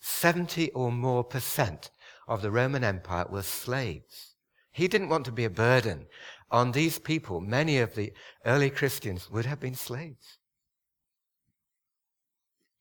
70 0.00 0.70
or 0.72 0.92
more 0.92 1.24
percent 1.24 1.90
of 2.28 2.42
the 2.42 2.50
Roman 2.50 2.84
Empire 2.84 3.26
were 3.30 3.42
slaves. 3.42 4.34
He 4.70 4.88
didn't 4.88 5.08
want 5.08 5.24
to 5.24 5.32
be 5.32 5.44
a 5.44 5.50
burden 5.50 6.06
on 6.50 6.72
these 6.72 6.98
people. 6.98 7.40
Many 7.40 7.78
of 7.78 7.94
the 7.94 8.12
early 8.44 8.68
Christians 8.68 9.30
would 9.30 9.46
have 9.46 9.58
been 9.58 9.74
slaves. 9.74 10.38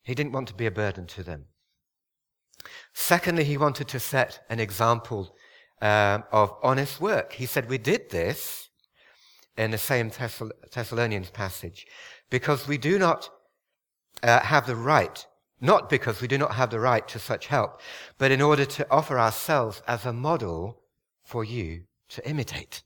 He 0.05 0.13
didn't 0.13 0.33
want 0.33 0.47
to 0.49 0.53
be 0.53 0.67
a 0.67 0.71
burden 0.71 1.07
to 1.07 1.23
them. 1.23 1.45
Secondly, 2.93 3.43
he 3.43 3.57
wanted 3.57 3.87
to 3.87 3.99
set 3.99 4.45
an 4.49 4.59
example 4.59 5.35
um, 5.81 6.23
of 6.31 6.53
honest 6.61 7.01
work. 7.01 7.33
He 7.33 7.47
said, 7.47 7.67
We 7.67 7.79
did 7.79 8.11
this 8.11 8.69
in 9.57 9.71
the 9.71 9.79
same 9.79 10.11
Thessalonians 10.71 11.31
passage 11.31 11.87
because 12.29 12.67
we 12.67 12.77
do 12.77 12.99
not 12.99 13.29
uh, 14.21 14.41
have 14.41 14.67
the 14.67 14.75
right, 14.75 15.25
not 15.59 15.89
because 15.89 16.21
we 16.21 16.27
do 16.27 16.37
not 16.37 16.53
have 16.53 16.69
the 16.69 16.79
right 16.79 17.07
to 17.07 17.17
such 17.17 17.47
help, 17.47 17.81
but 18.19 18.31
in 18.31 18.41
order 18.43 18.65
to 18.65 18.87
offer 18.91 19.19
ourselves 19.19 19.81
as 19.87 20.05
a 20.05 20.13
model 20.13 20.83
for 21.23 21.43
you 21.43 21.81
to 22.09 22.29
imitate. 22.29 22.83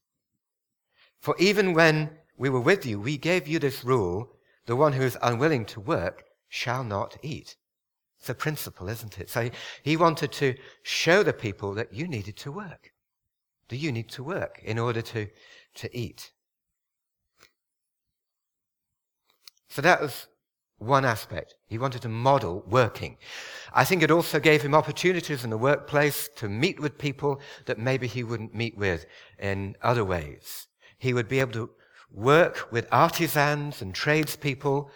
For 1.20 1.36
even 1.38 1.74
when 1.74 2.12
we 2.38 2.50
were 2.50 2.62
with 2.62 2.86
you, 2.86 2.98
we 2.98 3.18
gave 3.18 3.46
you 3.46 3.60
this 3.60 3.84
rule 3.84 4.38
the 4.68 4.78
one 4.78 4.94
who 4.94 5.04
is 5.04 5.18
unwilling 5.22 5.66
to 5.66 5.82
work 5.82 6.24
shall 6.50 6.84
not 6.84 7.18
eat. 7.22 7.56
It's 8.20 8.30
a 8.30 8.34
principle, 8.34 8.90
isn't 8.90 9.20
it? 9.20 9.30
So 9.30 9.50
he 9.82 9.96
wanted 9.96 10.32
to 10.34 10.56
show 10.84 11.24
the 11.24 11.32
people 11.32 11.74
that 11.76 11.94
you 11.94 12.08
needed 12.08 12.36
to 12.38 12.52
work. 12.52 12.92
Do 13.70 13.78
you 13.78 13.92
need 13.92 14.10
to 14.10 14.24
work 14.24 14.60
in 14.64 14.78
order 14.78 15.02
to, 15.02 15.28
to 15.76 15.98
eat? 15.98 16.32
So 19.70 19.82
that 19.82 20.02
was 20.02 20.28
one 20.80 21.06
aspect. 21.06 21.56
He 21.68 21.78
wanted 21.78 22.02
to 22.02 22.10
model 22.10 22.64
working. 22.68 23.18
I 23.74 23.86
think 23.86 24.02
it 24.02 24.12
also 24.12 24.40
gave 24.40 24.62
him 24.62 24.74
opportunities 24.74 25.44
in 25.44 25.50
the 25.50 25.58
workplace 25.58 26.30
to 26.38 26.50
meet 26.50 26.80
with 26.80 26.98
people 26.98 27.40
that 27.66 27.78
maybe 27.78 28.08
he 28.08 28.24
wouldn't 28.24 28.56
meet 28.56 28.78
with 28.78 29.06
in 29.38 29.76
other 29.82 30.04
ways. 30.04 30.68
He 30.98 31.14
would 31.14 31.28
be 31.28 31.40
able 31.40 31.54
to 31.54 31.70
work 32.12 32.72
with 32.72 32.88
artisans 32.92 33.82
and 33.82 33.94
tradespeople, 33.94 34.90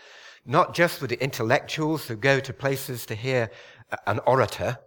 not 0.45 0.73
just 0.73 1.01
with 1.01 1.09
the 1.09 1.23
intellectuals 1.23 2.07
who 2.07 2.15
go 2.15 2.39
to 2.39 2.53
places 2.53 3.05
to 3.05 3.15
hear 3.15 3.49
an 4.07 4.19
orator, 4.25 4.77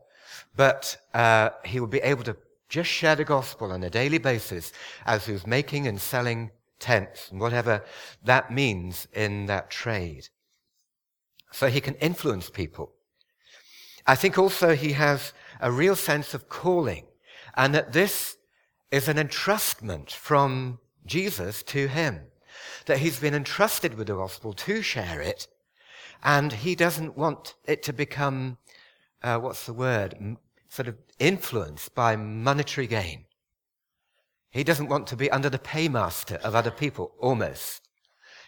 but 0.55 0.97
uh, 1.15 1.51
he 1.65 1.81
would 1.81 1.91
be 1.91 2.01
able 2.01 2.25
to 2.25 2.37
just 2.69 2.91
share 2.91 3.17
the 3.17 3.25
gospel 3.25 3.71
on 3.73 3.83
a 3.85 3.91
daily 3.91 4.19
basis 4.19 4.73
as 5.07 5.29
was 5.29 5.47
making 5.47 5.87
and 5.87 6.01
selling 6.01 6.51
tents 6.79 7.31
and 7.31 7.41
whatever 7.41 7.83
that 8.25 8.51
means 8.51 9.07
in 9.15 9.47
that 9.47 9.71
trade 9.71 10.29
so 11.53 11.69
he 11.69 11.81
can 11.81 11.95
influence 11.95 12.51
people. 12.51 12.93
I 14.07 14.15
think 14.15 14.39
also 14.39 14.75
he 14.75 14.93
has 14.93 15.33
a 15.61 15.73
real 15.73 15.97
sense 15.97 16.35
of 16.35 16.49
calling 16.49 17.07
and 17.55 17.75
that 17.75 17.93
this 17.93 18.37
is 18.91 19.09
an 19.09 19.17
entrustment 19.17 20.11
from 20.11 20.79
Jesus 21.07 21.63
to 21.65 21.89
him. 21.89 22.21
That 22.87 22.99
he's 22.99 23.21
been 23.21 23.35
entrusted 23.35 23.95
with 23.95 24.07
the 24.07 24.15
gospel 24.15 24.53
to 24.53 24.83
share 24.83 25.21
it 25.21 25.47
and 26.23 26.53
he 26.53 26.75
doesn't 26.75 27.17
want 27.17 27.55
it 27.65 27.83
to 27.85 27.93
become, 27.93 28.59
uh, 29.23 29.39
what's 29.39 29.67
the 29.67 29.73
word, 29.73 30.15
M- 30.19 30.39
sort 30.69 30.89
of 30.89 30.97
influenced 31.19 31.95
by 31.95 32.17
monetary 32.17 32.87
gain. 32.87 33.25
He 34.51 34.65
doesn't 34.65 34.89
want 34.89 35.07
to 35.09 35.17
be 35.17 35.31
under 35.31 35.51
the 35.51 35.59
paymaster 35.59 36.37
of 36.37 36.55
other 36.55 36.71
people, 36.71 37.15
almost. 37.21 37.89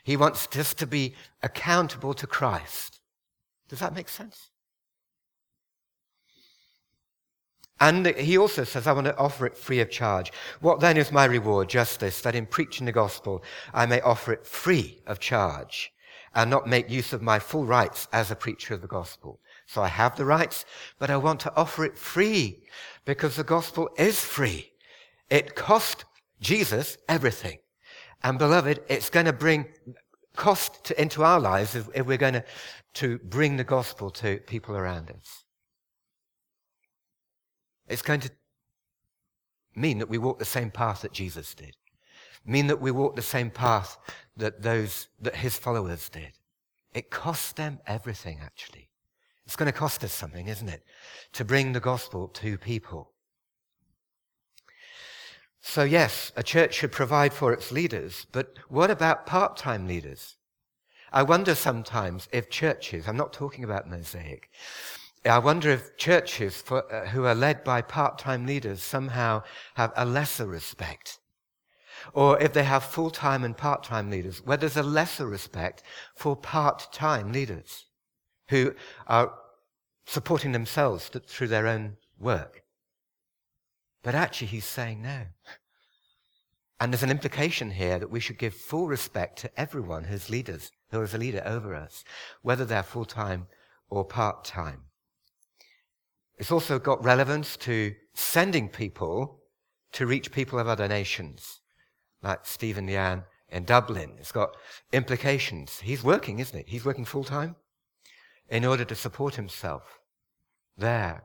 He 0.02 0.16
wants 0.16 0.46
just 0.46 0.78
to 0.78 0.86
be 0.86 1.14
accountable 1.42 2.14
to 2.14 2.26
Christ. 2.26 3.00
Does 3.68 3.80
that 3.80 3.94
make 3.94 4.08
sense? 4.08 4.50
And 7.80 8.06
he 8.06 8.36
also 8.36 8.64
says, 8.64 8.86
I 8.86 8.92
want 8.92 9.06
to 9.06 9.16
offer 9.16 9.46
it 9.46 9.56
free 9.56 9.80
of 9.80 9.90
charge. 9.90 10.32
What 10.60 10.80
then 10.80 10.96
is 10.96 11.12
my 11.12 11.24
reward? 11.24 11.68
Just 11.68 12.00
this, 12.00 12.20
that 12.22 12.34
in 12.34 12.46
preaching 12.46 12.86
the 12.86 12.92
gospel, 12.92 13.42
I 13.72 13.86
may 13.86 14.00
offer 14.00 14.32
it 14.32 14.46
free 14.46 15.00
of 15.06 15.20
charge 15.20 15.92
and 16.34 16.50
not 16.50 16.66
make 16.66 16.90
use 16.90 17.12
of 17.12 17.22
my 17.22 17.38
full 17.38 17.64
rights 17.64 18.08
as 18.12 18.30
a 18.30 18.36
preacher 18.36 18.74
of 18.74 18.82
the 18.82 18.88
gospel. 18.88 19.40
So 19.66 19.82
I 19.82 19.88
have 19.88 20.16
the 20.16 20.24
rights, 20.24 20.64
but 20.98 21.10
I 21.10 21.16
want 21.16 21.40
to 21.40 21.56
offer 21.56 21.84
it 21.84 21.96
free 21.96 22.64
because 23.04 23.36
the 23.36 23.44
gospel 23.44 23.90
is 23.96 24.20
free. 24.20 24.72
It 25.30 25.54
cost 25.54 26.04
Jesus 26.40 26.96
everything. 27.08 27.58
And 28.22 28.38
beloved, 28.38 28.80
it's 28.88 29.10
going 29.10 29.26
to 29.26 29.32
bring 29.32 29.66
cost 30.34 30.84
to, 30.84 31.00
into 31.00 31.22
our 31.22 31.38
lives 31.38 31.74
if, 31.74 31.88
if 31.94 32.06
we're 32.06 32.16
going 32.16 32.34
to, 32.34 32.44
to 32.94 33.18
bring 33.18 33.56
the 33.56 33.64
gospel 33.64 34.10
to 34.10 34.38
people 34.38 34.76
around 34.76 35.10
us. 35.10 35.44
It's 37.88 38.02
going 38.02 38.20
to 38.20 38.30
mean 39.74 39.98
that 39.98 40.08
we 40.08 40.18
walk 40.18 40.38
the 40.38 40.44
same 40.44 40.70
path 40.70 41.02
that 41.02 41.12
Jesus 41.12 41.54
did. 41.54 41.76
mean 42.44 42.66
that 42.68 42.80
we 42.80 42.90
walk 42.90 43.16
the 43.16 43.22
same 43.22 43.50
path 43.50 43.98
that 44.36 44.62
those, 44.62 45.08
that 45.20 45.36
his 45.36 45.56
followers 45.56 46.08
did. 46.08 46.32
It 46.94 47.10
cost 47.10 47.56
them 47.56 47.80
everything, 47.86 48.38
actually. 48.42 48.88
It's 49.44 49.56
going 49.56 49.70
to 49.70 49.78
cost 49.78 50.02
us 50.04 50.12
something, 50.12 50.48
isn't 50.48 50.68
it? 50.68 50.82
To 51.34 51.44
bring 51.44 51.72
the 51.72 51.80
gospel 51.80 52.28
to 52.28 52.58
people. 52.58 53.12
So 55.60 55.82
yes, 55.82 56.32
a 56.36 56.42
church 56.42 56.74
should 56.74 56.92
provide 56.92 57.32
for 57.32 57.52
its 57.52 57.72
leaders, 57.72 58.26
but 58.32 58.58
what 58.68 58.90
about 58.90 59.26
part-time 59.26 59.86
leaders? 59.86 60.36
I 61.12 61.22
wonder 61.22 61.54
sometimes 61.54 62.28
if 62.32 62.48
churches, 62.48 63.08
I'm 63.08 63.16
not 63.16 63.32
talking 63.32 63.64
about 63.64 63.88
Mosaic, 63.88 64.50
I 65.24 65.38
wonder 65.38 65.70
if 65.70 65.96
churches 65.96 66.60
for, 66.60 66.92
uh, 66.92 67.08
who 67.08 67.24
are 67.24 67.34
led 67.34 67.64
by 67.64 67.82
part-time 67.82 68.46
leaders 68.46 68.82
somehow 68.82 69.42
have 69.74 69.92
a 69.96 70.04
lesser 70.04 70.46
respect. 70.46 71.18
Or 72.12 72.40
if 72.40 72.52
they 72.52 72.64
have 72.64 72.84
full-time 72.84 73.44
and 73.44 73.56
part-time 73.56 74.10
leaders, 74.10 74.38
where 74.44 74.56
there's 74.56 74.76
a 74.76 74.82
lesser 74.82 75.26
respect 75.26 75.82
for 76.14 76.36
part-time 76.36 77.32
leaders 77.32 77.86
who 78.48 78.74
are 79.06 79.34
supporting 80.06 80.52
themselves 80.52 81.10
through 81.26 81.48
their 81.48 81.66
own 81.66 81.96
work. 82.18 82.62
But 84.02 84.14
actually 84.14 84.46
he's 84.46 84.64
saying 84.64 85.02
no. 85.02 85.26
And 86.80 86.92
there's 86.92 87.02
an 87.02 87.10
implication 87.10 87.72
here 87.72 87.98
that 87.98 88.10
we 88.10 88.20
should 88.20 88.38
give 88.38 88.54
full 88.54 88.86
respect 88.86 89.40
to 89.40 89.60
everyone 89.60 90.04
who's 90.04 90.30
leaders, 90.30 90.70
who 90.92 91.02
is 91.02 91.12
a 91.12 91.18
leader 91.18 91.42
over 91.44 91.74
us, 91.74 92.04
whether 92.40 92.64
they're 92.64 92.84
full-time 92.84 93.48
or 93.90 94.04
part-time. 94.04 94.82
It's 96.38 96.52
also 96.52 96.78
got 96.78 97.04
relevance 97.04 97.56
to 97.58 97.94
sending 98.14 98.68
people 98.68 99.40
to 99.92 100.06
reach 100.06 100.30
people 100.30 100.58
of 100.58 100.68
other 100.68 100.86
nations, 100.86 101.60
like 102.22 102.46
Stephen 102.46 102.86
Lian 102.86 103.24
in 103.48 103.64
Dublin. 103.64 104.12
It's 104.18 104.32
got 104.32 104.56
implications. 104.92 105.80
He's 105.80 106.04
working, 106.04 106.38
isn't 106.38 106.58
it? 106.58 106.68
He's 106.68 106.84
working 106.84 107.04
full 107.04 107.24
time 107.24 107.56
in 108.48 108.64
order 108.64 108.84
to 108.84 108.94
support 108.94 109.34
himself 109.34 109.98
there. 110.76 111.24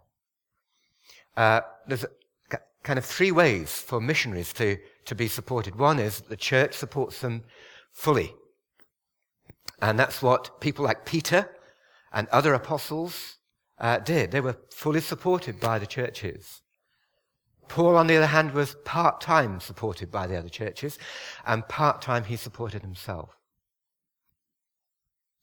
Uh, 1.38 1.62
there's 1.88 2.06
kind 2.84 3.00
of 3.00 3.06
three 3.06 3.32
ways 3.32 3.72
for 3.80 4.02
missionaries 4.02 4.52
to, 4.54 4.78
to 5.06 5.16
be 5.16 5.28
supported. 5.28 5.76
One 5.76 6.00
is 6.00 6.22
the 6.22 6.36
church 6.36 6.74
supports 6.74 7.20
them 7.22 7.44
fully. 7.92 8.34
And 9.82 9.98
that's 10.00 10.22
what 10.22 10.60
people 10.60 10.86
like 10.86 11.06
Peter 11.06 11.50
and 12.12 12.28
other 12.30 12.54
apostles 12.54 13.38
uh, 13.80 14.00
did. 14.00 14.32
They 14.32 14.42
were 14.42 14.58
fully 14.70 15.02
supported 15.02 15.60
by 15.60 15.80
the 15.80 15.88
churches. 15.88 16.62
Paul, 17.68 17.96
on 17.96 18.08
the 18.08 18.18
other 18.18 18.28
hand, 18.28 18.54
was 18.54 18.76
part-time 18.86 19.60
supported 19.60 20.12
by 20.12 20.28
the 20.28 20.38
other 20.38 20.50
churches, 20.50 21.00
and 21.46 21.68
part-time 21.68 22.26
he 22.26 22.36
supported 22.36 22.82
himself. 22.82 23.38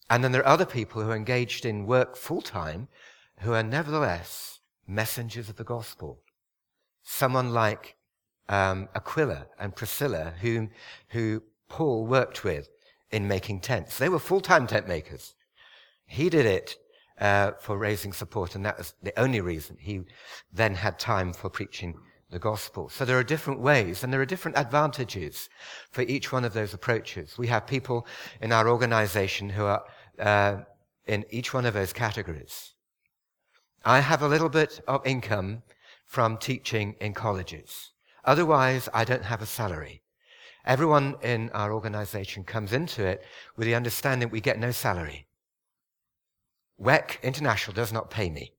And 0.09 0.23
then 0.23 0.33
there 0.33 0.43
are 0.43 0.55
other 0.55 0.67
people 0.67 1.03
who 1.03 1.11
are 1.11 1.17
engaged 1.17 1.65
in 1.65 1.87
work 1.87 2.17
full-time 2.17 2.89
who 3.41 3.53
are 3.53 3.63
nevertheless 3.63 4.61
messengers 4.87 5.49
of 5.49 5.57
the 5.57 5.65
gospel. 5.65 6.21
Someone 7.03 7.53
like 7.53 7.97
um, 8.49 8.89
Aquila 8.95 9.47
and 9.59 9.75
Priscilla, 9.75 10.35
whom, 10.41 10.71
who 11.09 11.43
Paul 11.69 12.07
worked 12.07 12.45
with 12.45 12.69
in 13.11 13.29
making 13.29 13.61
tents. 13.61 13.99
They 13.99 14.09
were 14.09 14.19
full-time 14.19 14.67
tent 14.67 14.87
makers. 14.87 15.35
He 16.07 16.29
did 16.29 16.45
it 16.45 16.77
uh, 17.21 17.53
for 17.61 17.77
raising 17.77 18.13
support, 18.13 18.55
and 18.55 18.65
that 18.65 18.79
was 18.79 18.95
the 19.03 19.19
only 19.21 19.41
reason 19.41 19.77
he 19.79 20.01
then 20.53 20.75
had 20.75 20.99
time 20.99 21.33
for 21.33 21.51
preaching 21.51 21.95
the 22.31 22.39
gospel. 22.39 22.89
So 22.89 23.05
there 23.05 23.19
are 23.19 23.25
different 23.25 23.61
ways, 23.61 24.03
and 24.03 24.13
there 24.13 24.21
are 24.21 24.27
different 24.27 24.57
advantages 24.57 25.49
for 25.91 26.03
each 26.03 26.33
one 26.33 26.45
of 26.45 26.53
those 26.53 26.75
approaches. 26.75 27.37
We 27.37 27.49
have 27.49 27.67
people 27.67 28.07
in 28.41 28.53
our 28.53 28.69
organization 28.69 29.51
who 29.51 29.65
are 29.65 29.85
uh, 30.19 30.57
in 31.07 31.25
each 31.31 31.53
one 31.53 31.67
of 31.67 31.75
those 31.75 31.93
categories. 31.93 32.75
I 33.85 34.01
have 34.01 34.23
a 34.23 34.29
little 34.29 34.49
bit 34.49 34.81
of 34.87 35.07
income 35.07 35.63
from 36.07 36.37
teaching 36.37 36.97
in 37.01 37.15
colleges. 37.15 37.93
Otherwise, 38.25 38.89
I 38.93 39.05
don't 39.05 39.25
have 39.25 39.43
a 39.43 39.47
salary. 39.47 40.03
Everyone 40.65 41.17
in 41.23 41.51
our 41.51 41.73
organization 41.73 42.45
comes 42.45 42.73
into 42.73 43.05
it 43.05 43.23
with 43.57 43.67
the 43.67 43.75
understanding 43.75 44.29
we 44.29 44.41
get 44.41 44.59
no 44.59 44.71
salary. 44.71 45.27
WEC 46.81 47.23
International 47.23 47.75
does 47.75 47.93
not 47.93 48.11
pay 48.11 48.31
me. 48.31 48.53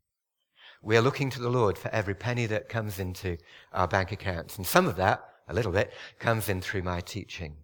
We 0.84 0.98
are 0.98 1.02
looking 1.02 1.30
to 1.32 1.42
the 1.42 1.50
Lord 1.50 1.78
for 1.78 1.90
every 1.90 2.16
penny 2.16 2.46
that 2.48 2.70
comes 2.70 3.00
into 3.00 3.38
our 3.74 3.88
bank 3.88 4.12
accounts. 4.12 4.58
And 4.58 4.66
some 4.66 4.88
of 4.88 4.96
that, 4.96 5.24
a 5.48 5.54
little 5.54 5.72
bit, 5.72 5.92
comes 6.20 6.50
in 6.50 6.62
through 6.62 6.84
my 6.84 7.02
teaching. 7.02 7.58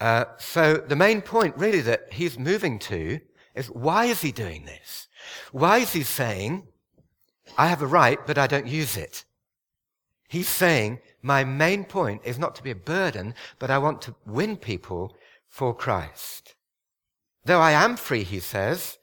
Uh, 0.00 0.26
so 0.38 0.76
the 0.76 0.96
main 0.96 1.22
point 1.22 1.56
really 1.56 1.80
that 1.80 2.12
he's 2.12 2.38
moving 2.38 2.78
to 2.78 3.20
is 3.54 3.70
why 3.70 4.04
is 4.04 4.20
he 4.20 4.32
doing 4.32 4.66
this? 4.66 5.08
Why 5.52 5.78
is 5.78 5.92
he 5.92 6.02
saying, 6.02 6.68
I 7.56 7.68
have 7.68 7.80
a 7.80 7.86
right, 7.86 8.18
but 8.26 8.36
I 8.36 8.46
don't 8.46 8.66
use 8.66 8.96
it? 8.96 9.24
He's 10.28 10.48
saying, 10.48 11.00
my 11.22 11.44
main 11.44 11.84
point 11.84 12.20
is 12.24 12.38
not 12.38 12.54
to 12.56 12.62
be 12.62 12.70
a 12.70 12.76
burden, 12.76 13.34
but 13.58 13.70
I 13.70 13.78
want 13.78 14.02
to 14.02 14.14
win 14.26 14.56
people 14.56 15.16
for 15.48 15.74
Christ. 15.74 16.55
Though 17.46 17.60
I 17.60 17.72
am 17.72 17.96
free, 17.96 18.24
he 18.24 18.40
says, 18.40 18.98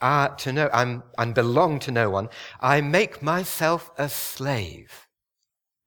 uh, 0.00 0.28
to 0.28 0.52
know, 0.52 0.70
I'm, 0.72 1.02
and 1.18 1.34
belong 1.34 1.80
to 1.80 1.90
no 1.90 2.08
one, 2.08 2.28
I 2.60 2.80
make 2.80 3.22
myself 3.22 3.90
a 3.98 4.08
slave. 4.08 5.08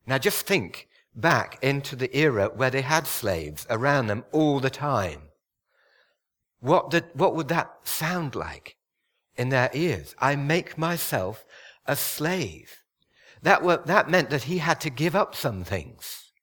Now 0.06 0.18
just 0.18 0.46
think 0.46 0.90
back 1.16 1.58
into 1.62 1.96
the 1.96 2.14
era 2.16 2.52
where 2.54 2.70
they 2.70 2.82
had 2.82 3.08
slaves 3.08 3.66
around 3.70 4.08
them 4.08 4.26
all 4.34 4.60
the 4.60 4.70
time. 4.70 5.22
What, 6.60 6.90
did, 6.90 7.06
what 7.14 7.34
would 7.34 7.48
that 7.48 7.78
sound 7.86 8.36
like 8.36 8.76
in 9.38 9.48
their 9.48 9.70
ears? 9.74 10.14
I 10.20 10.36
make 10.36 10.78
myself 10.78 11.46
a 11.86 11.96
slave. 11.96 12.84
That, 13.42 13.64
were, 13.64 13.82
that 13.86 14.10
meant 14.10 14.32
that 14.32 14.44
he 14.44 14.58
had 14.58 14.82
to 14.82 14.90
give 14.90 15.16
up 15.16 15.34
some 15.34 15.64
things. 15.64 16.34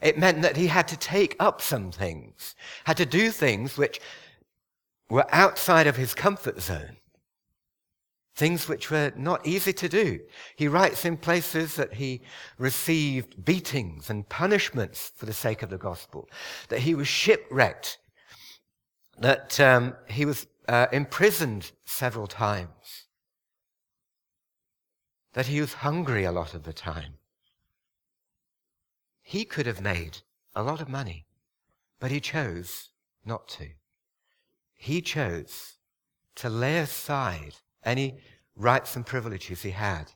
It 0.00 0.18
meant 0.18 0.40
that 0.40 0.56
he 0.56 0.68
had 0.68 0.88
to 0.88 0.96
take 0.96 1.36
up 1.38 1.60
some 1.60 1.90
things, 1.90 2.54
had 2.84 2.96
to 2.96 3.04
do 3.04 3.30
things 3.30 3.76
which 3.76 4.00
were 5.12 5.34
outside 5.34 5.86
of 5.86 5.96
his 5.96 6.14
comfort 6.14 6.58
zone. 6.62 6.96
Things 8.34 8.66
which 8.66 8.90
were 8.90 9.12
not 9.14 9.46
easy 9.46 9.74
to 9.74 9.86
do. 9.86 10.20
He 10.56 10.68
writes 10.68 11.04
in 11.04 11.18
places 11.18 11.76
that 11.76 11.92
he 11.92 12.22
received 12.56 13.44
beatings 13.44 14.08
and 14.08 14.26
punishments 14.30 15.12
for 15.14 15.26
the 15.26 15.34
sake 15.34 15.62
of 15.62 15.68
the 15.68 15.76
gospel, 15.76 16.30
that 16.70 16.80
he 16.80 16.94
was 16.94 17.08
shipwrecked, 17.08 17.98
that 19.18 19.60
um, 19.60 19.94
he 20.08 20.24
was 20.24 20.46
uh, 20.66 20.86
imprisoned 20.92 21.72
several 21.84 22.26
times, 22.26 23.04
that 25.34 25.46
he 25.46 25.60
was 25.60 25.74
hungry 25.74 26.24
a 26.24 26.32
lot 26.32 26.54
of 26.54 26.62
the 26.62 26.72
time. 26.72 27.18
He 29.20 29.44
could 29.44 29.66
have 29.66 29.82
made 29.82 30.20
a 30.54 30.62
lot 30.62 30.80
of 30.80 30.88
money, 30.88 31.26
but 32.00 32.10
he 32.10 32.18
chose 32.18 32.88
not 33.26 33.46
to 33.48 33.68
he 34.82 35.00
chose 35.00 35.76
to 36.34 36.48
lay 36.48 36.76
aside 36.78 37.54
any 37.84 38.18
rights 38.56 38.96
and 38.96 39.06
privileges 39.06 39.62
he 39.62 39.70
had 39.70 40.10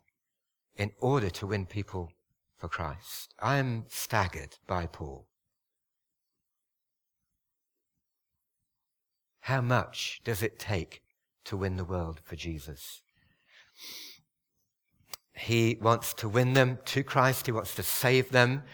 in 0.75 0.91
order 1.01 1.31
to 1.31 1.47
win 1.47 1.65
people 1.67 2.11
for 2.59 2.67
Christ. 2.67 3.33
I 3.39 3.59
am 3.59 3.85
staggered 3.87 4.57
by 4.67 4.87
Paul. 4.87 5.29
How 9.43 9.61
much 9.61 10.21
does 10.25 10.43
it 10.43 10.59
take 10.59 11.03
to 11.45 11.57
win 11.57 11.77
the 11.77 11.85
world 11.85 12.19
for 12.25 12.35
Jesus? 12.35 13.03
He 15.33 15.79
wants 15.81 16.13
to 16.15 16.29
win 16.29 16.55
them 16.55 16.81
to 16.87 17.05
Christ. 17.05 17.47
He 17.47 17.53
wants 17.53 17.77
to 17.77 17.85
save 17.85 18.31
them 18.31 18.65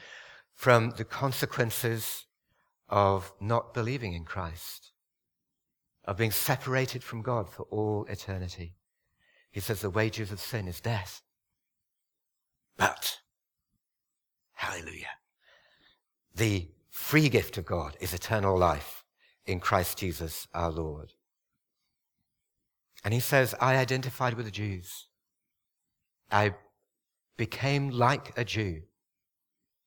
from 0.55 0.93
the 0.97 1.05
consequences 1.05 2.25
of 2.89 3.35
not 3.43 3.75
believing 3.75 4.15
in 4.15 4.25
Christ 4.25 4.92
of 6.05 6.17
being 6.17 6.31
separated 6.31 7.03
from 7.03 7.23
God 7.23 7.49
for 7.49 7.63
all 7.65 8.05
eternity. 8.09 8.75
He 9.51 9.61
says 9.61 9.81
the 9.81 9.91
wages 9.91 10.33
of 10.33 10.41
sin 10.41 10.67
is 10.67 10.81
death. 10.81 11.23
But, 12.77 13.19
hallelujah, 14.55 15.19
the 16.35 16.69
free 16.91 17.29
gift 17.29 17.59
of 17.59 17.67
God 17.67 17.97
is 18.01 18.15
eternal 18.15 18.57
life 18.59 19.05
in 19.47 19.61
Christ 19.61 19.99
Jesus 19.99 20.49
our 20.55 20.71
Lord. 20.71 21.13
And 23.05 23.13
he 23.13 23.21
says, 23.21 23.55
I 23.61 23.77
identified 23.77 24.35
with 24.35 24.47
the 24.47 24.53
Jews. 24.53 25.09
I 26.31 26.55
became 27.37 27.91
like 27.91 28.33
a 28.39 28.45
Jew. 28.45 28.83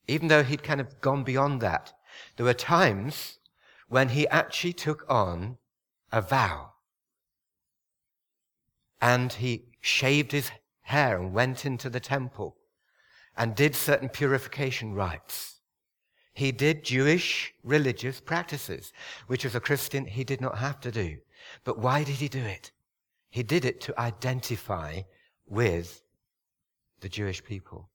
Even 0.07 0.27
though 0.27 0.43
he'd 0.43 0.63
kind 0.63 0.81
of 0.81 1.01
gone 1.01 1.23
beyond 1.23 1.61
that, 1.61 1.93
there 2.35 2.45
were 2.45 2.53
times 2.53 3.39
when 3.87 4.09
he 4.09 4.27
actually 4.27 4.73
took 4.73 5.05
on 5.09 5.57
a 6.11 6.21
vow. 6.21 6.71
And 9.01 9.33
he 9.33 9.65
shaved 9.81 10.31
his 10.31 10.51
hair 10.81 11.19
and 11.19 11.33
went 11.33 11.65
into 11.65 11.89
the 11.89 11.99
temple 11.99 12.57
and 13.37 13.55
did 13.55 13.75
certain 13.75 14.09
purification 14.09 14.93
rites 14.93 15.59
He 16.33 16.51
did 16.51 16.83
Jewish 16.83 17.53
religious 17.63 18.19
practices, 18.19 18.91
which 19.27 19.45
as 19.45 19.55
a 19.55 19.59
Christian 19.59 20.05
he 20.05 20.23
did 20.23 20.41
not 20.41 20.57
have 20.57 20.79
to 20.81 20.91
do. 20.91 21.17
But 21.63 21.79
why 21.79 22.03
did 22.03 22.15
he 22.15 22.27
do 22.27 22.43
it? 22.43 22.71
He 23.29 23.43
did 23.43 23.65
it 23.65 23.81
to 23.81 23.99
identify 23.99 25.01
with 25.47 26.01
the 26.99 27.09
Jewish 27.09 27.43
people. 27.43 27.89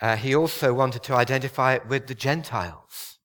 Uh, 0.00 0.16
he 0.16 0.34
also 0.34 0.72
wanted 0.72 1.02
to 1.04 1.14
identify 1.14 1.74
it 1.74 1.86
with 1.86 2.06
the 2.06 2.14
Gentiles. 2.14 3.17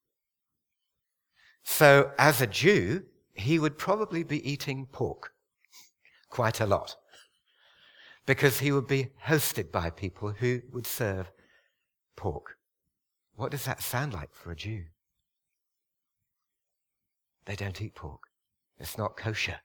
So 1.64 2.12
as 2.18 2.42
a 2.42 2.48
Jew, 2.48 3.04
he 3.34 3.58
would 3.58 3.78
probably 3.78 4.24
be 4.24 4.48
eating 4.50 4.86
pork 4.86 5.34
quite 6.30 6.60
a 6.60 6.66
lot 6.66 6.96
because 8.26 8.60
he 8.60 8.72
would 8.72 8.88
be 8.88 9.10
hosted 9.26 9.72
by 9.72 9.90
people 9.90 10.32
who 10.32 10.62
would 10.72 10.88
serve 10.88 11.32
pork. 12.16 12.58
What 13.36 13.52
does 13.52 13.66
that 13.66 13.82
sound 13.82 14.14
like 14.14 14.34
for 14.34 14.52
a 14.52 14.56
Jew? 14.56 14.84
They 17.46 17.56
don't 17.56 17.82
eat 17.82 17.96
pork. 17.96 18.22
It's 18.80 18.98
not 18.98 19.18
kosher. 19.18 19.60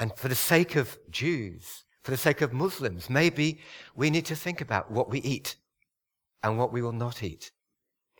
And 0.00 0.16
for 0.16 0.28
the 0.28 0.34
sake 0.34 0.74
of 0.74 0.98
Jews, 1.10 1.84
for 2.02 2.10
the 2.10 2.16
sake 2.16 2.40
of 2.40 2.52
Muslims, 2.52 3.08
maybe 3.08 3.60
we 3.94 4.10
need 4.10 4.26
to 4.26 4.36
think 4.36 4.60
about 4.60 4.90
what 4.90 5.08
we 5.08 5.20
eat 5.20 5.56
and 6.42 6.58
what 6.58 6.72
we 6.72 6.82
will 6.82 6.92
not 6.92 7.22
eat 7.22 7.52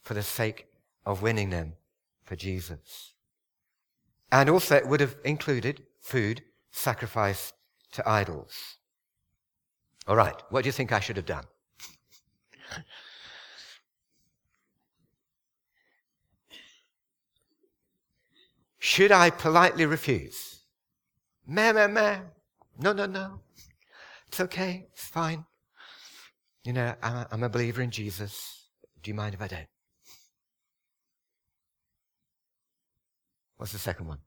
for 0.02 0.14
the 0.14 0.22
sake 0.22 0.66
of 1.04 1.20
winning 1.20 1.50
them 1.50 1.74
for 2.24 2.36
Jesus. 2.36 3.14
And 4.32 4.50
also 4.50 4.76
it 4.76 4.88
would 4.88 5.00
have 5.00 5.16
included 5.24 5.82
food 6.00 6.42
sacrificed 6.70 7.54
to 7.92 8.08
idols. 8.08 8.78
All 10.06 10.16
right, 10.16 10.34
what 10.50 10.62
do 10.62 10.68
you 10.68 10.72
think 10.72 10.92
I 10.92 11.00
should 11.00 11.16
have 11.16 11.26
done? 11.26 11.44
Should 18.78 19.12
I 19.12 19.30
politely 19.30 19.86
refuse? 19.86 20.60
Meh, 21.46 21.72
meh, 21.72 21.86
meh. 21.86 22.18
No, 22.78 22.92
no, 22.92 23.06
no. 23.06 23.40
It's 24.28 24.40
okay. 24.40 24.88
It's 24.92 25.06
fine. 25.06 25.46
You 26.64 26.74
know, 26.74 26.94
I'm 27.02 27.42
a, 27.42 27.48
believer 27.48 27.80
in 27.80 27.90
Jesus. 27.90 28.68
Do 29.02 29.10
you 29.10 29.14
mind 29.14 29.34
if 29.34 29.40
I 29.40 29.48
don't? 29.48 29.73
What's 33.56 33.72
the 33.72 33.78
second 33.78 34.06
one? 34.06 34.18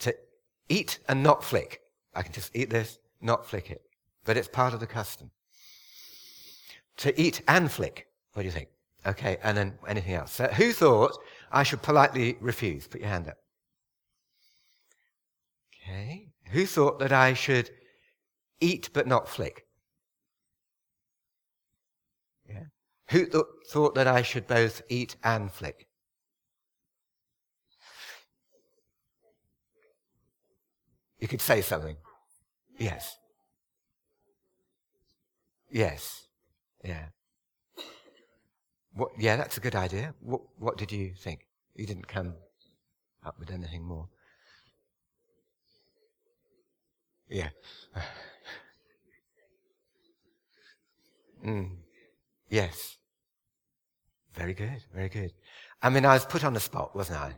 To 0.00 0.14
eat 0.68 0.98
and 1.08 1.22
not 1.22 1.44
flick. 1.44 1.80
I 2.14 2.22
can 2.22 2.32
just 2.32 2.54
eat 2.54 2.70
this, 2.70 2.98
not 3.20 3.46
flick 3.46 3.70
it. 3.70 3.82
But 4.24 4.36
it's 4.36 4.48
part 4.48 4.74
of 4.74 4.80
the 4.80 4.86
custom. 4.86 5.30
To 6.98 7.20
eat 7.20 7.42
and 7.48 7.70
flick. 7.70 8.06
What 8.32 8.42
do 8.42 8.46
you 8.46 8.52
think? 8.52 8.68
Okay, 9.06 9.38
and 9.42 9.56
then 9.56 9.74
anything 9.86 10.14
else? 10.14 10.32
So 10.32 10.46
who 10.46 10.72
thought 10.72 11.18
I 11.52 11.62
should 11.62 11.82
politely 11.82 12.36
refuse? 12.40 12.86
Put 12.86 13.00
your 13.00 13.10
hand 13.10 13.28
up. 13.28 13.36
Okay. 15.82 16.28
Who 16.50 16.66
thought 16.66 16.98
that 17.00 17.12
I 17.12 17.34
should 17.34 17.70
eat 18.60 18.90
but 18.92 19.06
not 19.06 19.28
flick? 19.28 19.66
Yeah. 22.48 22.64
Who 23.10 23.26
th- 23.26 23.44
thought 23.68 23.94
that 23.94 24.06
I 24.06 24.22
should 24.22 24.46
both 24.46 24.82
eat 24.88 25.16
and 25.22 25.52
flick? 25.52 25.86
You 31.18 31.28
could 31.28 31.40
say 31.40 31.62
something. 31.62 31.96
Yes. 32.78 33.16
Yes. 35.70 36.26
Yeah. 36.84 37.08
What, 38.94 39.10
yeah, 39.18 39.36
that's 39.36 39.56
a 39.56 39.60
good 39.60 39.74
idea. 39.74 40.14
What, 40.20 40.42
what 40.58 40.76
did 40.78 40.92
you 40.92 41.14
think? 41.14 41.46
You 41.74 41.86
didn't 41.86 42.06
come 42.08 42.34
up 43.24 43.38
with 43.38 43.50
anything 43.50 43.82
more. 43.84 44.08
Yeah. 47.28 47.50
mm. 51.44 51.70
Yes. 52.48 52.98
Very 54.34 54.54
good, 54.54 54.82
very 54.92 55.08
good. 55.08 55.32
I 55.84 55.90
mean, 55.90 56.06
I 56.06 56.14
was 56.14 56.24
put 56.24 56.44
on 56.44 56.54
the 56.54 56.60
spot, 56.60 56.96
wasn't 56.96 57.20
I? 57.20 57.32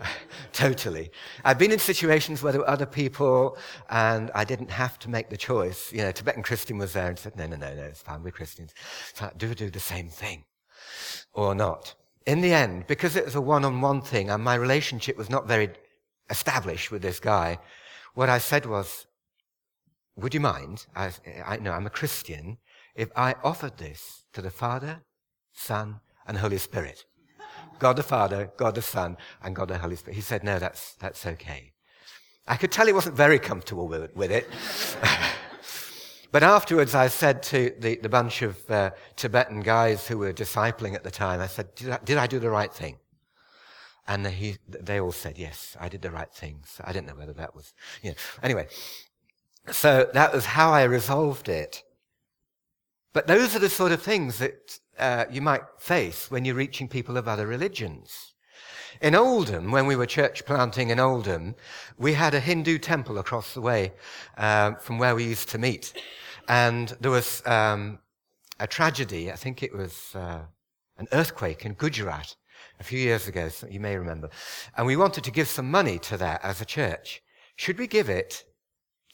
totally. 0.52 1.10
I've 1.44 1.58
been 1.58 1.72
in 1.72 1.80
situations 1.80 2.40
where 2.40 2.52
there 2.52 2.60
were 2.60 2.70
other 2.70 2.86
people 2.86 3.58
and 3.90 4.30
I 4.32 4.44
didn't 4.44 4.70
have 4.70 4.96
to 5.00 5.10
make 5.10 5.28
the 5.28 5.36
choice. 5.36 5.92
You 5.92 6.02
know, 6.02 6.12
Tibetan 6.12 6.44
Christian 6.44 6.78
was 6.78 6.92
there 6.92 7.08
and 7.08 7.18
said, 7.18 7.34
no, 7.34 7.48
no, 7.48 7.56
no, 7.56 7.74
no, 7.74 7.82
it's 7.82 8.00
fine, 8.00 8.22
we're 8.22 8.30
Christians. 8.30 8.74
So 9.14 9.28
do 9.36 9.52
do 9.56 9.70
the 9.70 9.80
same 9.80 10.08
thing 10.08 10.44
or 11.32 11.52
not. 11.56 11.96
In 12.26 12.42
the 12.42 12.54
end, 12.54 12.86
because 12.86 13.16
it 13.16 13.24
was 13.24 13.34
a 13.34 13.40
one-on-one 13.40 14.02
thing 14.02 14.30
and 14.30 14.44
my 14.44 14.54
relationship 14.54 15.16
was 15.16 15.28
not 15.28 15.48
very 15.48 15.70
established 16.30 16.92
with 16.92 17.02
this 17.02 17.18
guy, 17.18 17.58
what 18.14 18.28
I 18.28 18.38
said 18.38 18.66
was, 18.66 19.08
would 20.14 20.32
you 20.32 20.40
mind? 20.40 20.86
I, 20.94 21.10
I 21.44 21.56
I'm 21.56 21.86
a 21.86 21.90
Christian. 21.90 22.58
If 22.94 23.08
I 23.16 23.34
offered 23.42 23.78
this 23.78 24.26
to 24.32 24.40
the 24.40 24.50
Father, 24.50 25.02
Son, 25.52 25.98
and 26.24 26.38
Holy 26.38 26.58
Spirit, 26.58 27.04
God 27.78 27.96
the 27.96 28.02
Father, 28.02 28.50
God 28.56 28.74
the 28.74 28.82
Son, 28.82 29.16
and 29.42 29.54
God 29.54 29.68
the 29.68 29.78
Holy 29.78 29.96
Spirit. 29.96 30.16
He 30.16 30.22
said, 30.22 30.44
no, 30.44 30.58
that's, 30.58 30.94
that's 30.94 31.26
okay. 31.26 31.72
I 32.46 32.56
could 32.56 32.70
tell 32.70 32.86
he 32.86 32.92
wasn't 32.92 33.16
very 33.16 33.38
comfortable 33.38 33.88
with 33.88 34.02
it. 34.02 34.16
With 34.16 34.30
it. 34.30 34.48
but 36.32 36.42
afterwards, 36.42 36.94
I 36.94 37.08
said 37.08 37.42
to 37.44 37.74
the, 37.78 37.96
the 37.96 38.08
bunch 38.08 38.42
of 38.42 38.70
uh, 38.70 38.90
Tibetan 39.16 39.60
guys 39.60 40.06
who 40.06 40.18
were 40.18 40.32
discipling 40.32 40.94
at 40.94 41.04
the 41.04 41.10
time, 41.10 41.40
I 41.40 41.46
said, 41.46 41.74
did 41.74 41.90
I, 41.90 41.98
did 42.04 42.18
I 42.18 42.26
do 42.26 42.38
the 42.38 42.50
right 42.50 42.72
thing? 42.72 42.98
And 44.06 44.26
he, 44.26 44.58
they 44.68 45.00
all 45.00 45.12
said, 45.12 45.38
yes, 45.38 45.76
I 45.80 45.88
did 45.88 46.02
the 46.02 46.10
right 46.10 46.30
thing. 46.30 46.60
So 46.66 46.84
I 46.86 46.92
didn't 46.92 47.06
know 47.06 47.14
whether 47.14 47.32
that 47.32 47.54
was, 47.54 47.72
you 48.02 48.10
know. 48.10 48.16
Anyway, 48.42 48.68
so 49.70 50.10
that 50.12 50.34
was 50.34 50.44
how 50.44 50.72
I 50.72 50.82
resolved 50.82 51.48
it. 51.48 51.82
But 53.14 53.26
those 53.26 53.56
are 53.56 53.60
the 53.60 53.70
sort 53.70 53.92
of 53.92 54.02
things 54.02 54.38
that 54.38 54.78
uh, 54.98 55.24
you 55.30 55.40
might 55.40 55.62
face 55.78 56.30
when 56.30 56.44
you're 56.44 56.54
reaching 56.54 56.88
people 56.88 57.16
of 57.16 57.28
other 57.28 57.46
religions. 57.46 58.34
In 59.00 59.14
Oldham, 59.14 59.70
when 59.70 59.86
we 59.86 59.96
were 59.96 60.06
church 60.06 60.44
planting 60.46 60.90
in 60.90 61.00
Oldham, 61.00 61.56
we 61.98 62.14
had 62.14 62.34
a 62.34 62.40
Hindu 62.40 62.78
temple 62.78 63.18
across 63.18 63.54
the 63.54 63.60
way 63.60 63.92
uh, 64.36 64.74
from 64.74 64.98
where 64.98 65.14
we 65.14 65.24
used 65.24 65.48
to 65.50 65.58
meet. 65.58 65.92
And 66.48 66.96
there 67.00 67.10
was 67.10 67.44
um, 67.46 67.98
a 68.60 68.66
tragedy, 68.66 69.32
I 69.32 69.36
think 69.36 69.62
it 69.62 69.74
was 69.74 70.14
uh, 70.14 70.42
an 70.96 71.08
earthquake 71.12 71.64
in 71.64 71.74
Gujarat 71.74 72.36
a 72.78 72.84
few 72.84 72.98
years 72.98 73.26
ago, 73.26 73.48
so 73.48 73.66
you 73.66 73.80
may 73.80 73.96
remember. 73.96 74.30
And 74.76 74.86
we 74.86 74.96
wanted 74.96 75.24
to 75.24 75.30
give 75.30 75.48
some 75.48 75.70
money 75.70 75.98
to 76.00 76.16
that 76.18 76.44
as 76.44 76.60
a 76.60 76.64
church. 76.64 77.22
Should 77.56 77.78
we 77.78 77.86
give 77.86 78.08
it 78.08 78.44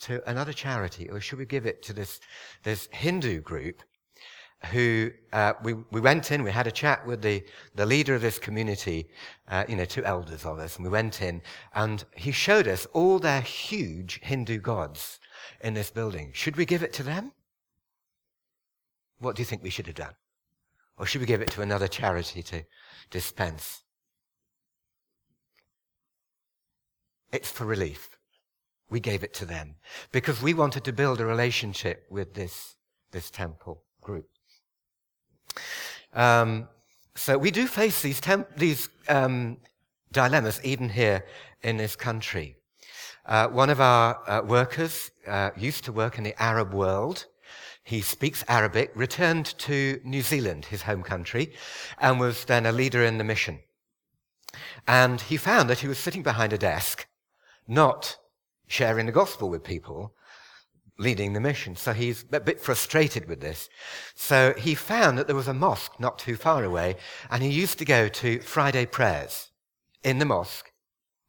to 0.01 0.29
another 0.29 0.53
charity 0.53 1.09
or 1.11 1.21
should 1.21 1.39
we 1.39 1.47
give 1.47 1.67
it 1.67 1.83
to 1.83 1.93
this, 1.93 2.21
this 2.63 2.89
Hindu 2.91 3.41
group 3.41 3.83
who 4.67 5.11
uh, 5.33 5.55
we, 5.63 5.75
we 5.91 6.01
went 6.01 6.31
in, 6.31 6.43
we 6.43 6.51
had 6.51 6.67
a 6.67 6.73
chat 6.73 7.07
with 7.07 7.23
the, 7.23 7.43
the 7.75 7.87
leader 7.87 8.15
of 8.15 8.21
this 8.21 8.39
community, 8.39 9.09
uh, 9.49 9.65
you 9.69 9.77
know, 9.77 9.87
two 9.87 10.05
elders 10.05 10.45
of 10.45 10.59
us, 10.59 10.77
and 10.77 10.85
we 10.85 10.91
went 10.91 11.23
in, 11.23 11.41
and 11.75 12.05
he 12.15 12.31
showed 12.31 12.69
us 12.69 12.87
all 12.93 13.19
their 13.19 13.41
huge 13.41 14.21
Hindu 14.23 14.59
gods 14.59 15.19
in 15.63 15.75
this 15.75 15.91
building. 15.91 16.31
Should 16.35 16.57
we 16.57 16.67
give 16.67 16.83
it 16.83 16.93
to 16.95 17.03
them? 17.03 17.33
What 19.19 19.37
do 19.37 19.41
you 19.41 19.47
think 19.47 19.63
we 19.63 19.71
should 19.71 19.87
have 19.87 19.97
done? 19.97 20.15
Or 20.99 21.07
should 21.07 21.23
we 21.23 21.27
give 21.27 21.41
it 21.41 21.51
to 21.53 21.63
another 21.63 21.89
charity 21.89 22.43
to 22.45 22.63
dispense? 23.11 23.83
It's 27.33 27.51
for 27.51 27.65
relief. 27.65 28.19
We 28.91 29.01
gave 29.01 29.23
it 29.23 29.33
to 29.35 29.47
them 29.47 29.77
because 30.11 30.43
we 30.43 30.53
wanted 30.53 30.85
to 30.85 30.93
build 30.93 31.21
a 31.21 31.27
relationship 31.27 32.07
with 32.11 32.35
this, 32.35 32.77
this 33.13 33.31
temple 33.31 33.85
group. 34.03 34.27
Um, 36.13 36.69
so 37.15 37.37
we 37.39 37.51
do 37.51 37.67
face 37.67 38.03
these, 38.03 38.21
temp- 38.21 38.57
these 38.57 38.89
um, 39.09 39.59
dilemmas 40.13 40.61
even 40.65 40.89
here 40.89 41.25
in 41.63 41.77
this 41.77 41.97
country. 41.97 42.57
Uh, 43.27 43.49
one 43.49 43.71
of 43.71 43.81
our 43.81 44.19
uh, 44.29 44.43
workers 44.43 45.11
uh, 45.27 45.51
used 45.57 45.85
to 45.85 45.93
work 45.93 46.19
in 46.19 46.25
the 46.25 46.41
Arab 46.43 46.73
world. 46.73 47.27
He 47.83 48.01
speaks 48.01 48.45
Arabic, 48.49 48.91
returned 48.95 49.47
to 49.59 50.01
New 50.05 50.23
Zealand, 50.23 50.67
his 50.67 50.83
home 50.83 51.03
country, 51.03 51.53
and 51.99 52.21
was 52.21 52.45
then 52.45 52.67
a 52.67 52.73
leader 52.73 53.05
in 53.05 53.19
the 53.19 53.25
mission. 53.25 53.61
And 54.87 55.21
he 55.21 55.37
found 55.37 55.69
that 55.71 55.81
he 55.81 55.89
was 55.89 55.99
sitting 55.99 56.23
behind 56.23 56.53
a 56.53 56.59
desk, 56.59 57.07
not 57.69 58.17
sharing 58.67 59.07
the 59.07 59.13
gospel 59.13 59.49
with 59.51 59.65
people, 59.65 60.15
leading 61.01 61.33
the 61.33 61.41
mission. 61.41 61.75
So 61.75 61.93
he's 61.93 62.25
a 62.31 62.41
bit 62.41 62.61
frustrated 62.61 63.27
with 63.27 63.41
this. 63.41 63.69
So 64.15 64.55
he 64.57 64.75
found 64.75 65.17
that 65.19 65.27
there 65.27 65.37
was 65.37 65.49
a 65.49 65.55
mosque 65.55 65.99
not 65.99 66.19
too 66.19 66.37
far 66.37 66.63
away, 66.63 66.97
and 67.31 67.43
he 67.43 67.49
used 67.49 67.79
to 67.79 67.85
go 67.85 68.09
to 68.09 68.39
Friday 68.41 68.87
prayers 68.87 69.51
in 70.05 70.19
the 70.19 70.25
mosque 70.25 70.71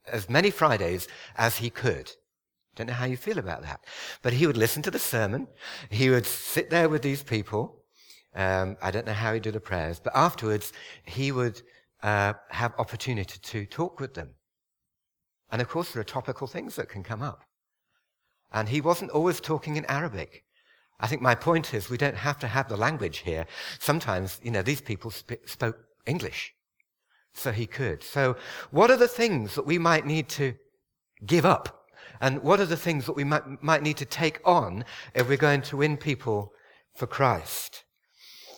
as 0.06 0.30
many 0.30 0.52
Fridays 0.52 1.08
as 1.38 1.58
he 1.58 1.70
could. 1.70 2.12
Don't 2.76 2.88
know 2.88 2.94
how 2.94 3.06
you 3.06 3.18
feel 3.18 3.40
about 3.40 3.62
that. 3.64 3.86
But 4.22 4.34
he 4.34 4.46
would 4.48 4.58
listen 4.58 4.82
to 4.84 4.92
the 4.92 5.00
sermon. 5.00 5.48
He 5.90 6.10
would 6.10 6.26
sit 6.26 6.70
there 6.70 6.90
with 6.90 7.02
these 7.02 7.24
people. 7.24 7.84
Um, 8.36 8.78
I 8.82 8.92
don't 8.92 9.06
know 9.06 9.14
how 9.14 9.34
he'd 9.34 9.44
do 9.44 9.52
the 9.52 9.60
prayers, 9.60 10.00
but 10.00 10.14
afterwards 10.16 10.72
he 11.04 11.32
would 11.32 11.62
uh, 12.04 12.34
have 12.50 12.74
opportunity 12.78 13.40
to 13.42 13.66
talk 13.66 14.00
with 14.00 14.14
them. 14.14 14.32
And 15.52 15.62
of 15.62 15.68
course, 15.68 15.92
there 15.92 16.02
are 16.02 16.06
topical 16.06 16.48
things 16.48 16.76
that 16.76 16.88
can 16.90 17.04
come 17.04 17.22
up. 17.22 17.44
And 18.52 18.70
he 18.70 18.82
wasn't 18.82 19.12
always 19.12 19.40
talking 19.40 19.78
in 19.78 19.86
Arabic. 19.86 20.44
I 21.00 21.08
think 21.08 21.22
my 21.22 21.36
point 21.36 21.74
is 21.74 21.90
we 21.90 21.98
don't 21.98 22.18
have 22.18 22.40
to 22.40 22.48
have 22.48 22.70
the 22.70 22.78
language 22.78 23.20
here. 23.20 23.46
Sometimes, 23.80 24.40
you 24.44 24.52
know, 24.52 24.62
these 24.62 24.82
people 24.82 25.10
sp- 25.10 25.42
spoke 25.46 25.78
English. 26.06 26.54
So 27.34 27.52
he 27.52 27.66
could. 27.66 28.04
So 28.04 28.36
what 28.70 28.92
are 28.92 28.98
the 28.98 29.08
things 29.08 29.56
that 29.56 29.66
we 29.66 29.78
might 29.78 30.06
need 30.06 30.30
to 30.30 30.54
give 31.26 31.46
up? 31.46 31.88
And 32.20 32.44
what 32.44 32.60
are 32.60 32.66
the 32.66 32.78
things 32.78 33.06
that 33.06 33.16
we 33.16 33.24
might, 33.24 33.64
might 33.64 33.82
need 33.82 33.98
to 33.98 34.06
take 34.06 34.40
on 34.46 34.86
if 35.16 35.28
we're 35.28 35.38
going 35.38 35.64
to 35.64 35.78
win 35.78 35.98
people 35.98 36.54
for 36.94 37.08
Christ? 37.08 37.84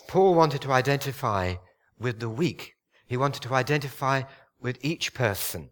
Paul 0.08 0.36
wanted 0.36 0.62
to 0.64 0.72
identify 0.72 1.56
with 1.98 2.20
the 2.20 2.30
weak. 2.30 2.76
He 3.08 3.16
wanted 3.16 3.44
to 3.44 3.54
identify 3.54 4.24
with 4.60 4.78
each 4.82 5.14
person. 5.14 5.70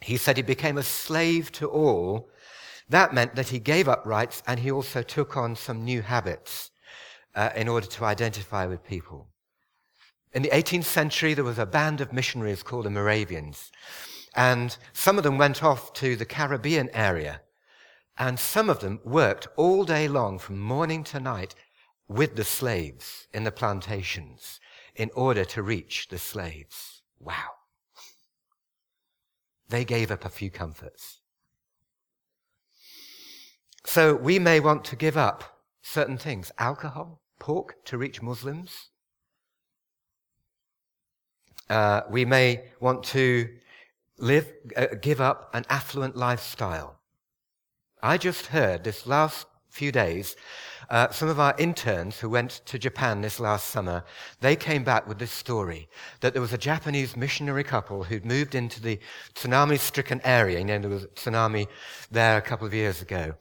He 0.00 0.16
said 0.16 0.36
he 0.36 0.42
became 0.42 0.76
a 0.76 0.82
slave 0.82 1.52
to 1.52 1.68
all. 1.68 2.28
That 2.88 3.14
meant 3.14 3.34
that 3.34 3.48
he 3.48 3.58
gave 3.58 3.88
up 3.88 4.04
rights 4.04 4.42
and 4.46 4.60
he 4.60 4.70
also 4.70 5.02
took 5.02 5.36
on 5.36 5.56
some 5.56 5.84
new 5.84 6.02
habits 6.02 6.70
uh, 7.34 7.50
in 7.56 7.68
order 7.68 7.86
to 7.86 8.04
identify 8.04 8.66
with 8.66 8.84
people. 8.84 9.28
In 10.32 10.42
the 10.42 10.50
18th 10.50 10.84
century, 10.84 11.32
there 11.34 11.44
was 11.44 11.58
a 11.58 11.66
band 11.66 12.00
of 12.00 12.12
missionaries 12.12 12.62
called 12.62 12.86
the 12.86 12.90
Moravians. 12.90 13.70
And 14.34 14.76
some 14.92 15.16
of 15.16 15.24
them 15.24 15.38
went 15.38 15.62
off 15.62 15.92
to 15.94 16.16
the 16.16 16.24
Caribbean 16.24 16.90
area. 16.92 17.42
And 18.18 18.38
some 18.38 18.68
of 18.68 18.80
them 18.80 19.00
worked 19.04 19.46
all 19.56 19.84
day 19.84 20.08
long 20.08 20.38
from 20.38 20.58
morning 20.58 21.04
to 21.04 21.20
night 21.20 21.54
with 22.08 22.36
the 22.36 22.44
slaves 22.44 23.28
in 23.32 23.44
the 23.44 23.52
plantations 23.52 24.60
in 24.94 25.10
order 25.14 25.44
to 25.44 25.62
reach 25.62 26.08
the 26.08 26.18
slaves. 26.18 27.02
Wow. 27.18 27.50
They 29.68 29.84
gave 29.84 30.10
up 30.10 30.24
a 30.24 30.28
few 30.28 30.50
comforts. 30.50 31.20
So 33.84 34.14
we 34.14 34.38
may 34.38 34.60
want 34.60 34.84
to 34.86 34.96
give 34.96 35.16
up 35.16 35.60
certain 35.82 36.16
things 36.16 36.50
alcohol, 36.58 37.20
pork 37.38 37.84
to 37.84 37.98
reach 37.98 38.22
Muslims. 38.22 38.88
Uh, 41.68 42.02
we 42.10 42.24
may 42.24 42.64
want 42.80 43.02
to 43.04 43.48
live, 44.18 44.52
uh, 44.76 44.86
give 45.00 45.20
up 45.20 45.50
an 45.54 45.64
affluent 45.68 46.16
lifestyle. 46.16 46.98
I 48.02 48.18
just 48.18 48.46
heard 48.46 48.84
this 48.84 49.06
last 49.06 49.46
few 49.70 49.92
days, 49.92 50.36
uh, 50.90 51.10
some 51.10 51.28
of 51.28 51.40
our 51.40 51.54
interns 51.58 52.18
who 52.18 52.28
went 52.28 52.62
to 52.66 52.78
Japan 52.78 53.20
this 53.20 53.40
last 53.40 53.68
summer, 53.68 54.04
they 54.40 54.56
came 54.56 54.84
back 54.84 55.08
with 55.08 55.18
this 55.18 55.30
story 55.30 55.88
that 56.20 56.32
there 56.32 56.42
was 56.42 56.52
a 56.52 56.58
Japanese 56.58 57.16
missionary 57.16 57.64
couple 57.64 58.04
who'd 58.04 58.24
moved 58.24 58.54
into 58.54 58.80
the 58.80 58.98
tsunami-stricken 59.34 60.20
area. 60.24 60.58
You 60.58 60.64
know, 60.64 60.78
there 60.78 60.90
was 60.90 61.04
a 61.04 61.08
tsunami 61.08 61.66
there 62.10 62.36
a 62.36 62.42
couple 62.42 62.66
of 62.66 62.74
years 62.74 63.02
ago. 63.02 63.34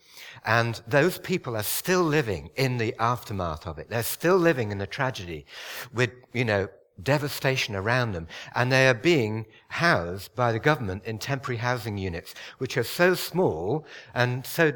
And 0.46 0.82
those 0.88 1.18
people 1.18 1.56
are 1.56 1.64
still 1.64 2.04
living 2.04 2.50
in 2.56 2.78
the 2.78 2.96
aftermath 3.00 3.68
of 3.68 3.80
it. 3.80 3.90
They're 3.90 4.04
still 4.04 4.38
living 4.38 4.72
in 4.72 4.78
the 4.78 4.88
tragedy 4.88 5.46
with, 5.94 6.12
you 6.34 6.46
know, 6.46 6.68
devastation 7.02 7.76
around 7.76 8.12
them. 8.12 8.28
And 8.56 8.72
they 8.72 8.88
are 8.88 8.94
being 8.94 9.46
housed 9.70 10.36
by 10.36 10.52
the 10.52 10.60
government 10.60 11.06
in 11.06 11.18
temporary 11.18 11.58
housing 11.58 11.98
units, 11.98 12.34
which 12.58 12.78
are 12.78 12.84
so 12.84 13.16
small 13.16 13.86
and 14.14 14.46
so 14.46 14.74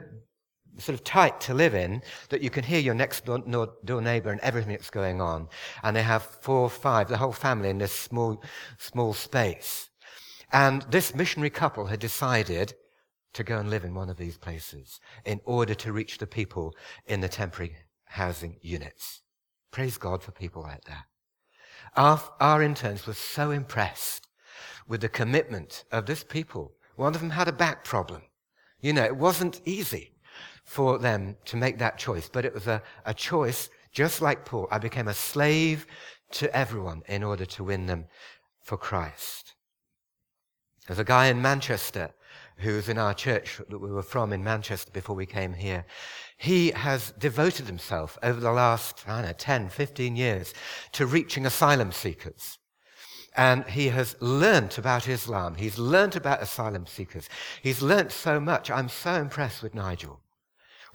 sort 0.79 0.97
of 0.97 1.03
tight 1.03 1.39
to 1.41 1.53
live 1.53 1.73
in 1.73 2.01
that 2.29 2.41
you 2.41 2.49
can 2.49 2.63
hear 2.63 2.79
your 2.79 2.93
next 2.93 3.25
door, 3.25 3.73
door 3.83 4.01
neighbor 4.01 4.31
and 4.31 4.41
everything 4.41 4.71
that's 4.71 4.89
going 4.89 5.21
on. 5.21 5.47
And 5.83 5.95
they 5.95 6.03
have 6.03 6.23
four 6.23 6.61
or 6.61 6.69
five, 6.69 7.07
the 7.07 7.17
whole 7.17 7.31
family 7.31 7.69
in 7.69 7.77
this 7.77 7.91
small, 7.91 8.43
small 8.77 9.13
space. 9.13 9.89
And 10.51 10.83
this 10.83 11.13
missionary 11.13 11.49
couple 11.49 11.87
had 11.87 11.99
decided 11.99 12.73
to 13.33 13.43
go 13.43 13.57
and 13.57 13.69
live 13.69 13.83
in 13.83 13.93
one 13.93 14.09
of 14.09 14.17
these 14.17 14.37
places 14.37 14.99
in 15.25 15.41
order 15.45 15.75
to 15.75 15.93
reach 15.93 16.17
the 16.17 16.27
people 16.27 16.73
in 17.05 17.21
the 17.21 17.29
temporary 17.29 17.75
housing 18.05 18.57
units. 18.61 19.21
Praise 19.71 19.97
God 19.97 20.23
for 20.23 20.31
people 20.31 20.61
like 20.61 20.83
that. 20.85 21.03
Our, 21.95 22.21
our 22.39 22.63
interns 22.63 23.05
were 23.05 23.13
so 23.13 23.51
impressed 23.51 24.27
with 24.87 25.01
the 25.01 25.09
commitment 25.09 25.83
of 25.91 26.05
this 26.05 26.23
people. 26.23 26.73
One 26.95 27.13
of 27.13 27.21
them 27.21 27.31
had 27.31 27.47
a 27.47 27.53
back 27.53 27.83
problem. 27.83 28.23
You 28.79 28.93
know, 28.93 29.03
it 29.03 29.17
wasn't 29.17 29.61
easy 29.65 30.13
for 30.67 30.99
them 30.99 31.37
to 31.45 31.55
make 31.55 31.79
that 31.79 31.97
choice, 31.97 32.29
but 32.29 32.45
it 32.45 32.53
was 32.53 32.67
a, 32.67 32.83
a 33.05 33.13
choice 33.13 33.69
just 33.93 34.21
like 34.21 34.45
Paul. 34.45 34.67
I 34.69 34.77
became 34.77 35.07
a 35.07 35.13
slave 35.13 35.87
to 36.33 36.53
everyone 36.55 37.03
in 37.07 37.23
order 37.23 37.45
to 37.45 37.63
win 37.63 37.87
them 37.87 38.05
for 38.61 38.77
Christ. 38.77 39.55
There's 40.85 40.99
a 40.99 41.05
guy 41.05 41.27
in 41.27 41.41
Manchester 41.41 42.11
who 42.57 42.75
was 42.75 42.89
in 42.89 42.97
our 42.97 43.13
church 43.13 43.61
that 43.69 43.79
we 43.79 43.89
were 43.89 44.03
from 44.03 44.33
in 44.33 44.43
Manchester 44.43 44.91
before 44.91 45.15
we 45.15 45.25
came 45.25 45.53
here. 45.53 45.85
He 46.37 46.71
has 46.71 47.13
devoted 47.17 47.65
himself 47.65 48.17
over 48.21 48.41
the 48.41 48.51
last, 48.51 49.05
I 49.07 49.21
don't 49.21 49.27
know, 49.27 49.33
10, 49.37 49.69
15 49.69 50.15
years 50.17 50.53
to 50.91 51.05
reaching 51.05 51.45
asylum 51.45 51.93
seekers. 51.93 52.57
And 53.37 53.63
he 53.65 53.87
has 53.87 54.17
learnt 54.19 54.77
about 54.77 55.07
Islam. 55.07 55.55
He's 55.55 55.77
learnt 55.77 56.17
about 56.17 56.41
asylum 56.41 56.87
seekers. 56.87 57.29
He's 57.61 57.81
learnt 57.81 58.11
so 58.11 58.39
much. 58.41 58.69
I'm 58.69 58.89
so 58.89 59.13
impressed 59.13 59.63
with 59.63 59.73
Nigel. 59.73 60.19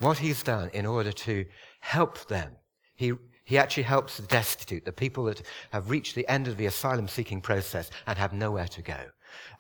What 0.03 0.18
he's 0.18 0.42
done 0.42 0.68
in 0.72 0.84
order 0.84 1.12
to 1.12 1.46
help 1.78 2.26
them. 2.26 2.57
He, 2.96 3.12
he 3.44 3.57
actually 3.57 3.84
helps 3.84 4.16
the 4.16 4.26
destitute, 4.26 4.84
the 4.84 4.90
people 4.90 5.24
that 5.26 5.42
have 5.70 5.90
reached 5.90 6.16
the 6.16 6.26
end 6.28 6.48
of 6.48 6.57
the 6.57 6.66
asylum 6.66 7.07
seeking 7.07 7.40
process 7.40 7.88
and 8.09 8.18
have 8.18 8.32
nowhere 8.32 8.66
to 8.66 8.82
go. 8.82 8.98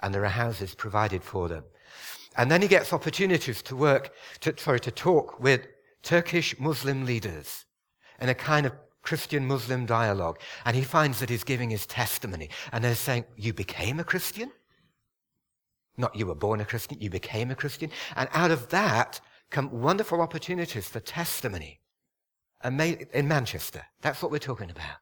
And 0.00 0.12
there 0.12 0.24
are 0.24 0.28
houses 0.28 0.74
provided 0.74 1.22
for 1.22 1.48
them. 1.48 1.62
And 2.36 2.50
then 2.50 2.60
he 2.60 2.66
gets 2.66 2.92
opportunities 2.92 3.62
to 3.62 3.76
work, 3.76 4.12
to, 4.40 4.52
sorry, 4.58 4.80
to 4.80 4.90
talk 4.90 5.38
with 5.38 5.68
Turkish 6.02 6.58
Muslim 6.58 7.06
leaders 7.06 7.64
in 8.20 8.28
a 8.28 8.34
kind 8.34 8.66
of 8.66 8.72
Christian 9.02 9.46
Muslim 9.46 9.86
dialogue. 9.86 10.40
And 10.64 10.74
he 10.74 10.82
finds 10.82 11.20
that 11.20 11.30
he's 11.30 11.44
giving 11.44 11.70
his 11.70 11.86
testimony. 11.86 12.50
And 12.72 12.82
they're 12.82 12.96
saying, 12.96 13.26
You 13.36 13.52
became 13.52 14.00
a 14.00 14.04
Christian? 14.04 14.50
Not 15.96 16.16
you 16.16 16.26
were 16.26 16.34
born 16.34 16.60
a 16.60 16.64
Christian, 16.64 17.00
you 17.00 17.10
became 17.10 17.52
a 17.52 17.54
Christian. 17.54 17.90
And 18.16 18.28
out 18.32 18.50
of 18.50 18.70
that 18.70 19.20
come 19.52 19.70
wonderful 19.70 20.20
opportunities 20.20 20.88
for 20.88 20.98
testimony 20.98 21.80
in 22.64 23.28
Manchester. 23.28 23.84
That's 24.00 24.22
what 24.22 24.32
we're 24.32 24.38
talking 24.38 24.70
about. 24.70 24.96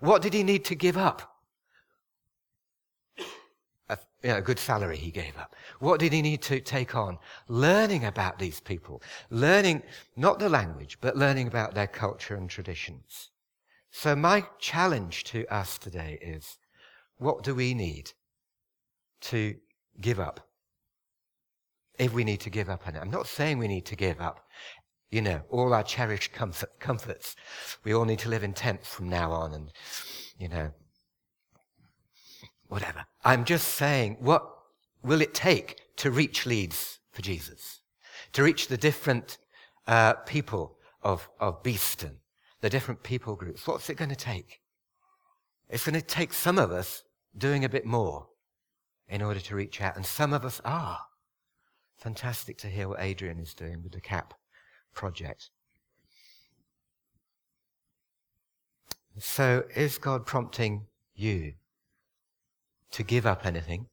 What 0.00 0.22
did 0.22 0.34
he 0.34 0.42
need 0.42 0.64
to 0.66 0.74
give 0.74 0.96
up? 0.96 1.36
A, 3.88 3.98
you 4.22 4.30
know, 4.30 4.36
a 4.36 4.42
good 4.42 4.58
salary 4.58 4.96
he 4.96 5.10
gave 5.10 5.36
up. 5.38 5.56
What 5.78 6.00
did 6.00 6.12
he 6.12 6.22
need 6.22 6.42
to 6.42 6.60
take 6.60 6.94
on? 6.94 7.18
Learning 7.48 8.04
about 8.04 8.38
these 8.38 8.60
people. 8.60 9.02
Learning 9.30 9.82
not 10.16 10.38
the 10.38 10.48
language, 10.48 10.98
but 11.00 11.16
learning 11.16 11.48
about 11.48 11.74
their 11.74 11.88
culture 11.88 12.36
and 12.36 12.48
traditions. 12.48 13.30
So 13.90 14.14
my 14.14 14.44
challenge 14.58 15.24
to 15.24 15.46
us 15.52 15.76
today 15.76 16.18
is, 16.22 16.58
what 17.18 17.42
do 17.42 17.54
we 17.54 17.74
need 17.74 18.12
to 19.22 19.56
give 20.00 20.20
up? 20.20 20.48
If 22.00 22.14
we 22.14 22.24
need 22.24 22.40
to 22.40 22.50
give 22.50 22.70
up 22.70 22.88
on 22.88 22.96
it. 22.96 22.98
I'm 22.98 23.10
not 23.10 23.26
saying 23.26 23.58
we 23.58 23.68
need 23.68 23.84
to 23.84 23.94
give 23.94 24.22
up, 24.22 24.48
you 25.10 25.20
know, 25.20 25.42
all 25.50 25.74
our 25.74 25.82
cherished 25.82 26.32
comfort, 26.32 26.80
comforts. 26.80 27.36
We 27.84 27.92
all 27.92 28.06
need 28.06 28.20
to 28.20 28.30
live 28.30 28.42
in 28.42 28.54
tents 28.54 28.88
from 28.88 29.10
now 29.10 29.30
on 29.32 29.52
and, 29.52 29.70
you 30.38 30.48
know, 30.48 30.70
whatever. 32.68 33.04
I'm 33.22 33.44
just 33.44 33.68
saying, 33.68 34.16
what 34.18 34.48
will 35.02 35.20
it 35.20 35.34
take 35.34 35.82
to 35.96 36.10
reach 36.10 36.46
Leeds 36.46 37.00
for 37.12 37.20
Jesus? 37.20 37.82
To 38.32 38.42
reach 38.42 38.68
the 38.68 38.78
different 38.78 39.36
uh, 39.86 40.14
people 40.14 40.78
of, 41.02 41.28
of 41.38 41.62
Beeston, 41.62 42.16
the 42.62 42.70
different 42.70 43.02
people 43.02 43.36
groups? 43.36 43.66
What's 43.66 43.90
it 43.90 43.98
going 43.98 44.08
to 44.08 44.16
take? 44.16 44.62
It's 45.68 45.84
going 45.84 46.00
to 46.00 46.06
take 46.06 46.32
some 46.32 46.58
of 46.58 46.72
us 46.72 47.02
doing 47.36 47.62
a 47.62 47.68
bit 47.68 47.84
more 47.84 48.28
in 49.06 49.20
order 49.20 49.40
to 49.40 49.54
reach 49.54 49.82
out, 49.82 49.96
and 49.96 50.06
some 50.06 50.32
of 50.32 50.46
us 50.46 50.62
are. 50.64 51.00
Fantastic 52.00 52.56
to 52.58 52.66
hear 52.66 52.88
what 52.88 53.00
Adrian 53.00 53.38
is 53.38 53.52
doing 53.52 53.82
with 53.82 53.92
the 53.92 54.00
CAP 54.00 54.32
project. 54.94 55.50
So, 59.18 59.64
is 59.76 59.98
God 59.98 60.24
prompting 60.24 60.86
you 61.14 61.52
to 62.92 63.02
give 63.02 63.26
up 63.26 63.44
anything? 63.44 63.86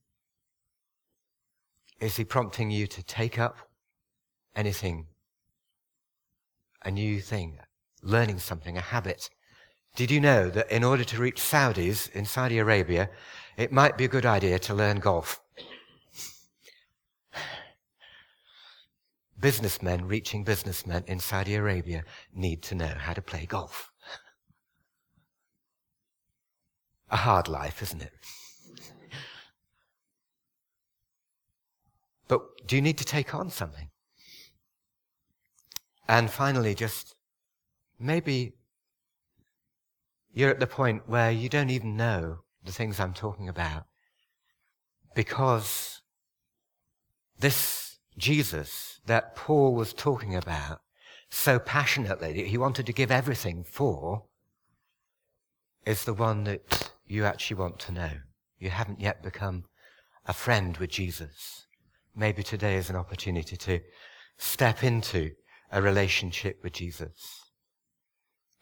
Is 1.99 2.15
he 2.15 2.23
prompting 2.23 2.71
you 2.71 2.87
to 2.87 3.03
take 3.03 3.37
up 3.37 3.57
anything? 4.55 5.07
A 6.85 6.91
new 6.91 7.19
thing, 7.19 7.59
learning 8.01 8.39
something, 8.39 8.77
a 8.77 8.81
habit. 8.81 9.29
Did 9.97 10.11
you 10.11 10.21
know 10.21 10.49
that 10.51 10.71
in 10.71 10.85
order 10.85 11.03
to 11.03 11.19
reach 11.19 11.41
Saudis 11.41 12.09
in 12.11 12.23
Saudi 12.23 12.57
Arabia, 12.57 13.09
it 13.57 13.73
might 13.73 13.97
be 13.97 14.05
a 14.05 14.09
good 14.15 14.25
idea 14.25 14.59
to 14.59 14.73
learn 14.73 14.99
golf? 14.99 15.41
Businessmen 19.39 20.07
reaching 20.07 20.43
businessmen 20.43 21.03
in 21.07 21.19
Saudi 21.19 21.55
Arabia 21.55 22.03
need 22.33 22.61
to 22.63 22.75
know 22.75 22.93
how 22.97 23.13
to 23.13 23.21
play 23.21 23.45
golf. 23.45 23.91
a 27.09 27.17
hard 27.17 27.47
life, 27.47 27.81
isn't 27.81 28.01
it? 28.01 28.13
But 32.27 32.41
do 32.67 32.75
you 32.75 32.81
need 32.81 32.97
to 32.97 33.05
take 33.05 33.33
on 33.33 33.49
something? 33.49 33.89
And 36.09 36.29
finally, 36.29 36.75
just 36.75 37.15
maybe 37.99 38.53
you're 40.33 40.49
at 40.49 40.59
the 40.59 40.67
point 40.67 41.07
where 41.07 41.31
you 41.31 41.49
don't 41.49 41.69
even 41.69 41.95
know 41.95 42.39
the 42.63 42.71
things 42.71 42.99
I'm 42.99 43.13
talking 43.13 43.47
about 43.47 43.85
because 45.15 46.01
this 47.39 47.97
Jesus 48.17 48.96
that 49.07 49.35
Paul 49.35 49.73
was 49.73 49.93
talking 49.93 50.35
about 50.35 50.81
so 51.29 51.59
passionately 51.59 52.33
that 52.33 52.47
he 52.47 52.57
wanted 52.57 52.85
to 52.85 52.93
give 52.93 53.11
everything 53.11 53.63
for 53.63 54.23
is 55.85 56.03
the 56.05 56.13
one 56.13 56.43
that 56.43 56.91
you 57.05 57.25
actually 57.25 57.57
want 57.57 57.79
to 57.79 57.91
know. 57.91 58.11
You 58.59 58.69
haven't 58.69 58.99
yet 58.99 59.23
become 59.23 59.65
a 60.25 60.33
friend 60.33 60.75
with 60.77 60.89
Jesus. 60.89 61.67
Maybe 62.15 62.43
today 62.43 62.75
is 62.75 62.89
an 62.89 62.95
opportunity 62.95 63.55
to 63.57 63.79
step 64.37 64.83
into 64.83 65.31
a 65.71 65.81
relationship 65.81 66.59
with 66.63 66.73
Jesus. 66.73 67.51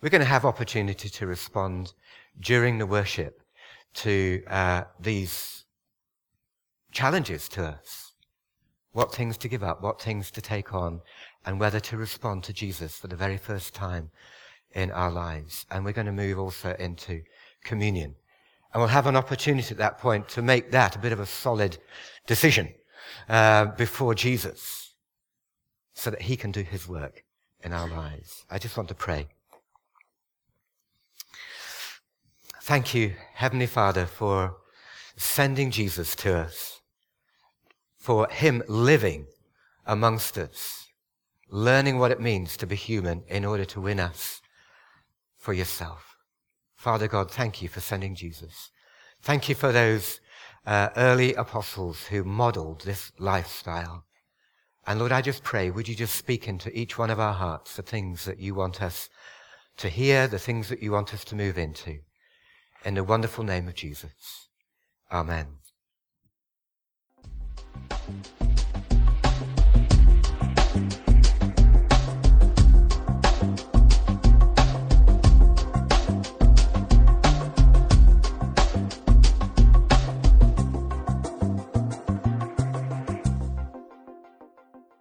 We're 0.02 0.10
going 0.10 0.22
to 0.22 0.28
have 0.28 0.46
opportunity 0.46 1.10
to 1.10 1.28
respond 1.28 1.94
during 2.40 2.78
the 2.78 2.86
worship 2.86 3.42
to 3.96 4.44
uh, 4.48 4.84
these 5.00 5.66
challenges 6.92 7.48
to 7.50 7.66
us. 7.66 8.14
What 8.96 9.14
things 9.14 9.38
to 9.40 9.50
give 9.50 9.62
up, 9.62 9.82
what 9.82 10.02
things 10.02 10.32
to 10.32 10.42
take 10.42 10.74
on, 10.74 11.02
and 11.46 11.60
whether 11.60 11.82
to 11.82 11.98
respond 11.98 12.46
to 12.46 12.54
Jesus 12.54 12.96
for 12.96 13.08
the 13.08 13.16
very 13.18 13.36
first 13.36 13.74
time 13.74 14.10
in 14.72 14.90
our 14.90 15.12
lives. 15.12 15.66
And 15.70 15.84
we're 15.84 15.92
going 15.92 16.06
to 16.06 16.14
move 16.14 16.40
also 16.40 16.74
into 16.80 17.22
communion. 17.66 18.16
And 18.74 18.80
we'll 18.80 18.88
have 18.88 19.06
an 19.06 19.18
opportunity 19.18 19.70
at 19.72 19.80
that 19.80 19.98
point 19.98 20.30
to 20.30 20.42
make 20.42 20.72
that 20.72 20.96
a 20.96 21.00
bit 21.00 21.12
of 21.12 21.20
a 21.20 21.26
solid 21.26 21.78
decision 22.26 22.74
uh, 23.28 23.66
before 23.66 24.16
Jesus 24.16 24.94
so 25.94 26.10
that 26.10 26.22
he 26.22 26.38
can 26.38 26.54
do 26.54 26.62
his 26.62 26.88
work 26.88 27.26
in 27.66 27.74
our 27.74 27.90
lives. 27.90 28.46
I 28.50 28.60
just 28.60 28.78
want 28.78 28.88
to 28.88 28.96
pray. 28.96 29.28
Thank 32.62 32.94
you, 32.94 33.14
Heavenly 33.34 33.68
Father, 33.68 34.06
for 34.06 34.56
sending 35.18 35.70
Jesus 35.70 36.16
to 36.16 36.38
us, 36.38 36.75
for 38.06 38.30
him 38.30 38.62
living 38.68 39.26
amongst 39.88 40.38
us, 40.38 40.86
learning 41.50 41.98
what 41.98 42.12
it 42.12 42.22
means 42.22 42.56
to 42.56 42.68
be 42.68 42.76
human 42.76 43.24
in 43.28 43.44
order 43.44 43.66
to 43.66 43.82
win 43.82 44.00
us 44.00 44.42
for 45.36 45.54
yourself. 45.54 46.16
Father 46.76 47.08
God, 47.08 47.32
thank 47.32 47.64
you 47.64 47.68
for 47.68 47.80
sending 47.80 48.14
Jesus. 48.14 48.70
Thank 49.24 49.50
you 49.50 49.56
for 49.56 49.72
those 49.72 50.20
uh, 50.68 50.90
early 50.96 51.34
apostles 51.34 52.06
who 52.06 52.24
modeled 52.24 52.82
this 52.82 53.12
lifestyle. 53.18 54.04
And 54.86 55.00
Lord, 55.00 55.12
I 55.12 55.24
just 55.24 55.44
pray, 55.44 55.72
would 55.72 55.88
you 55.88 55.96
just 55.96 56.14
speak 56.14 56.48
into 56.48 56.70
each 56.78 57.00
one 57.00 57.10
of 57.10 57.20
our 57.20 57.34
hearts 57.34 57.76
the 57.76 57.82
things 57.82 58.26
that 58.26 58.40
you 58.40 58.54
want 58.54 58.84
us 58.84 59.10
to 59.78 59.90
hear, 59.90 60.28
the 60.28 60.38
things 60.38 60.70
that 60.70 60.84
you 60.84 60.92
want 60.92 61.12
us 61.12 61.24
to 61.24 61.36
move 61.36 61.58
into. 61.58 62.02
In 62.86 62.94
the 62.94 63.04
wonderful 63.04 63.44
name 63.44 63.68
of 63.68 63.74
Jesus. 63.74 64.48
Amen. 65.12 65.65
Thank 67.90 68.26
you. 68.40 68.45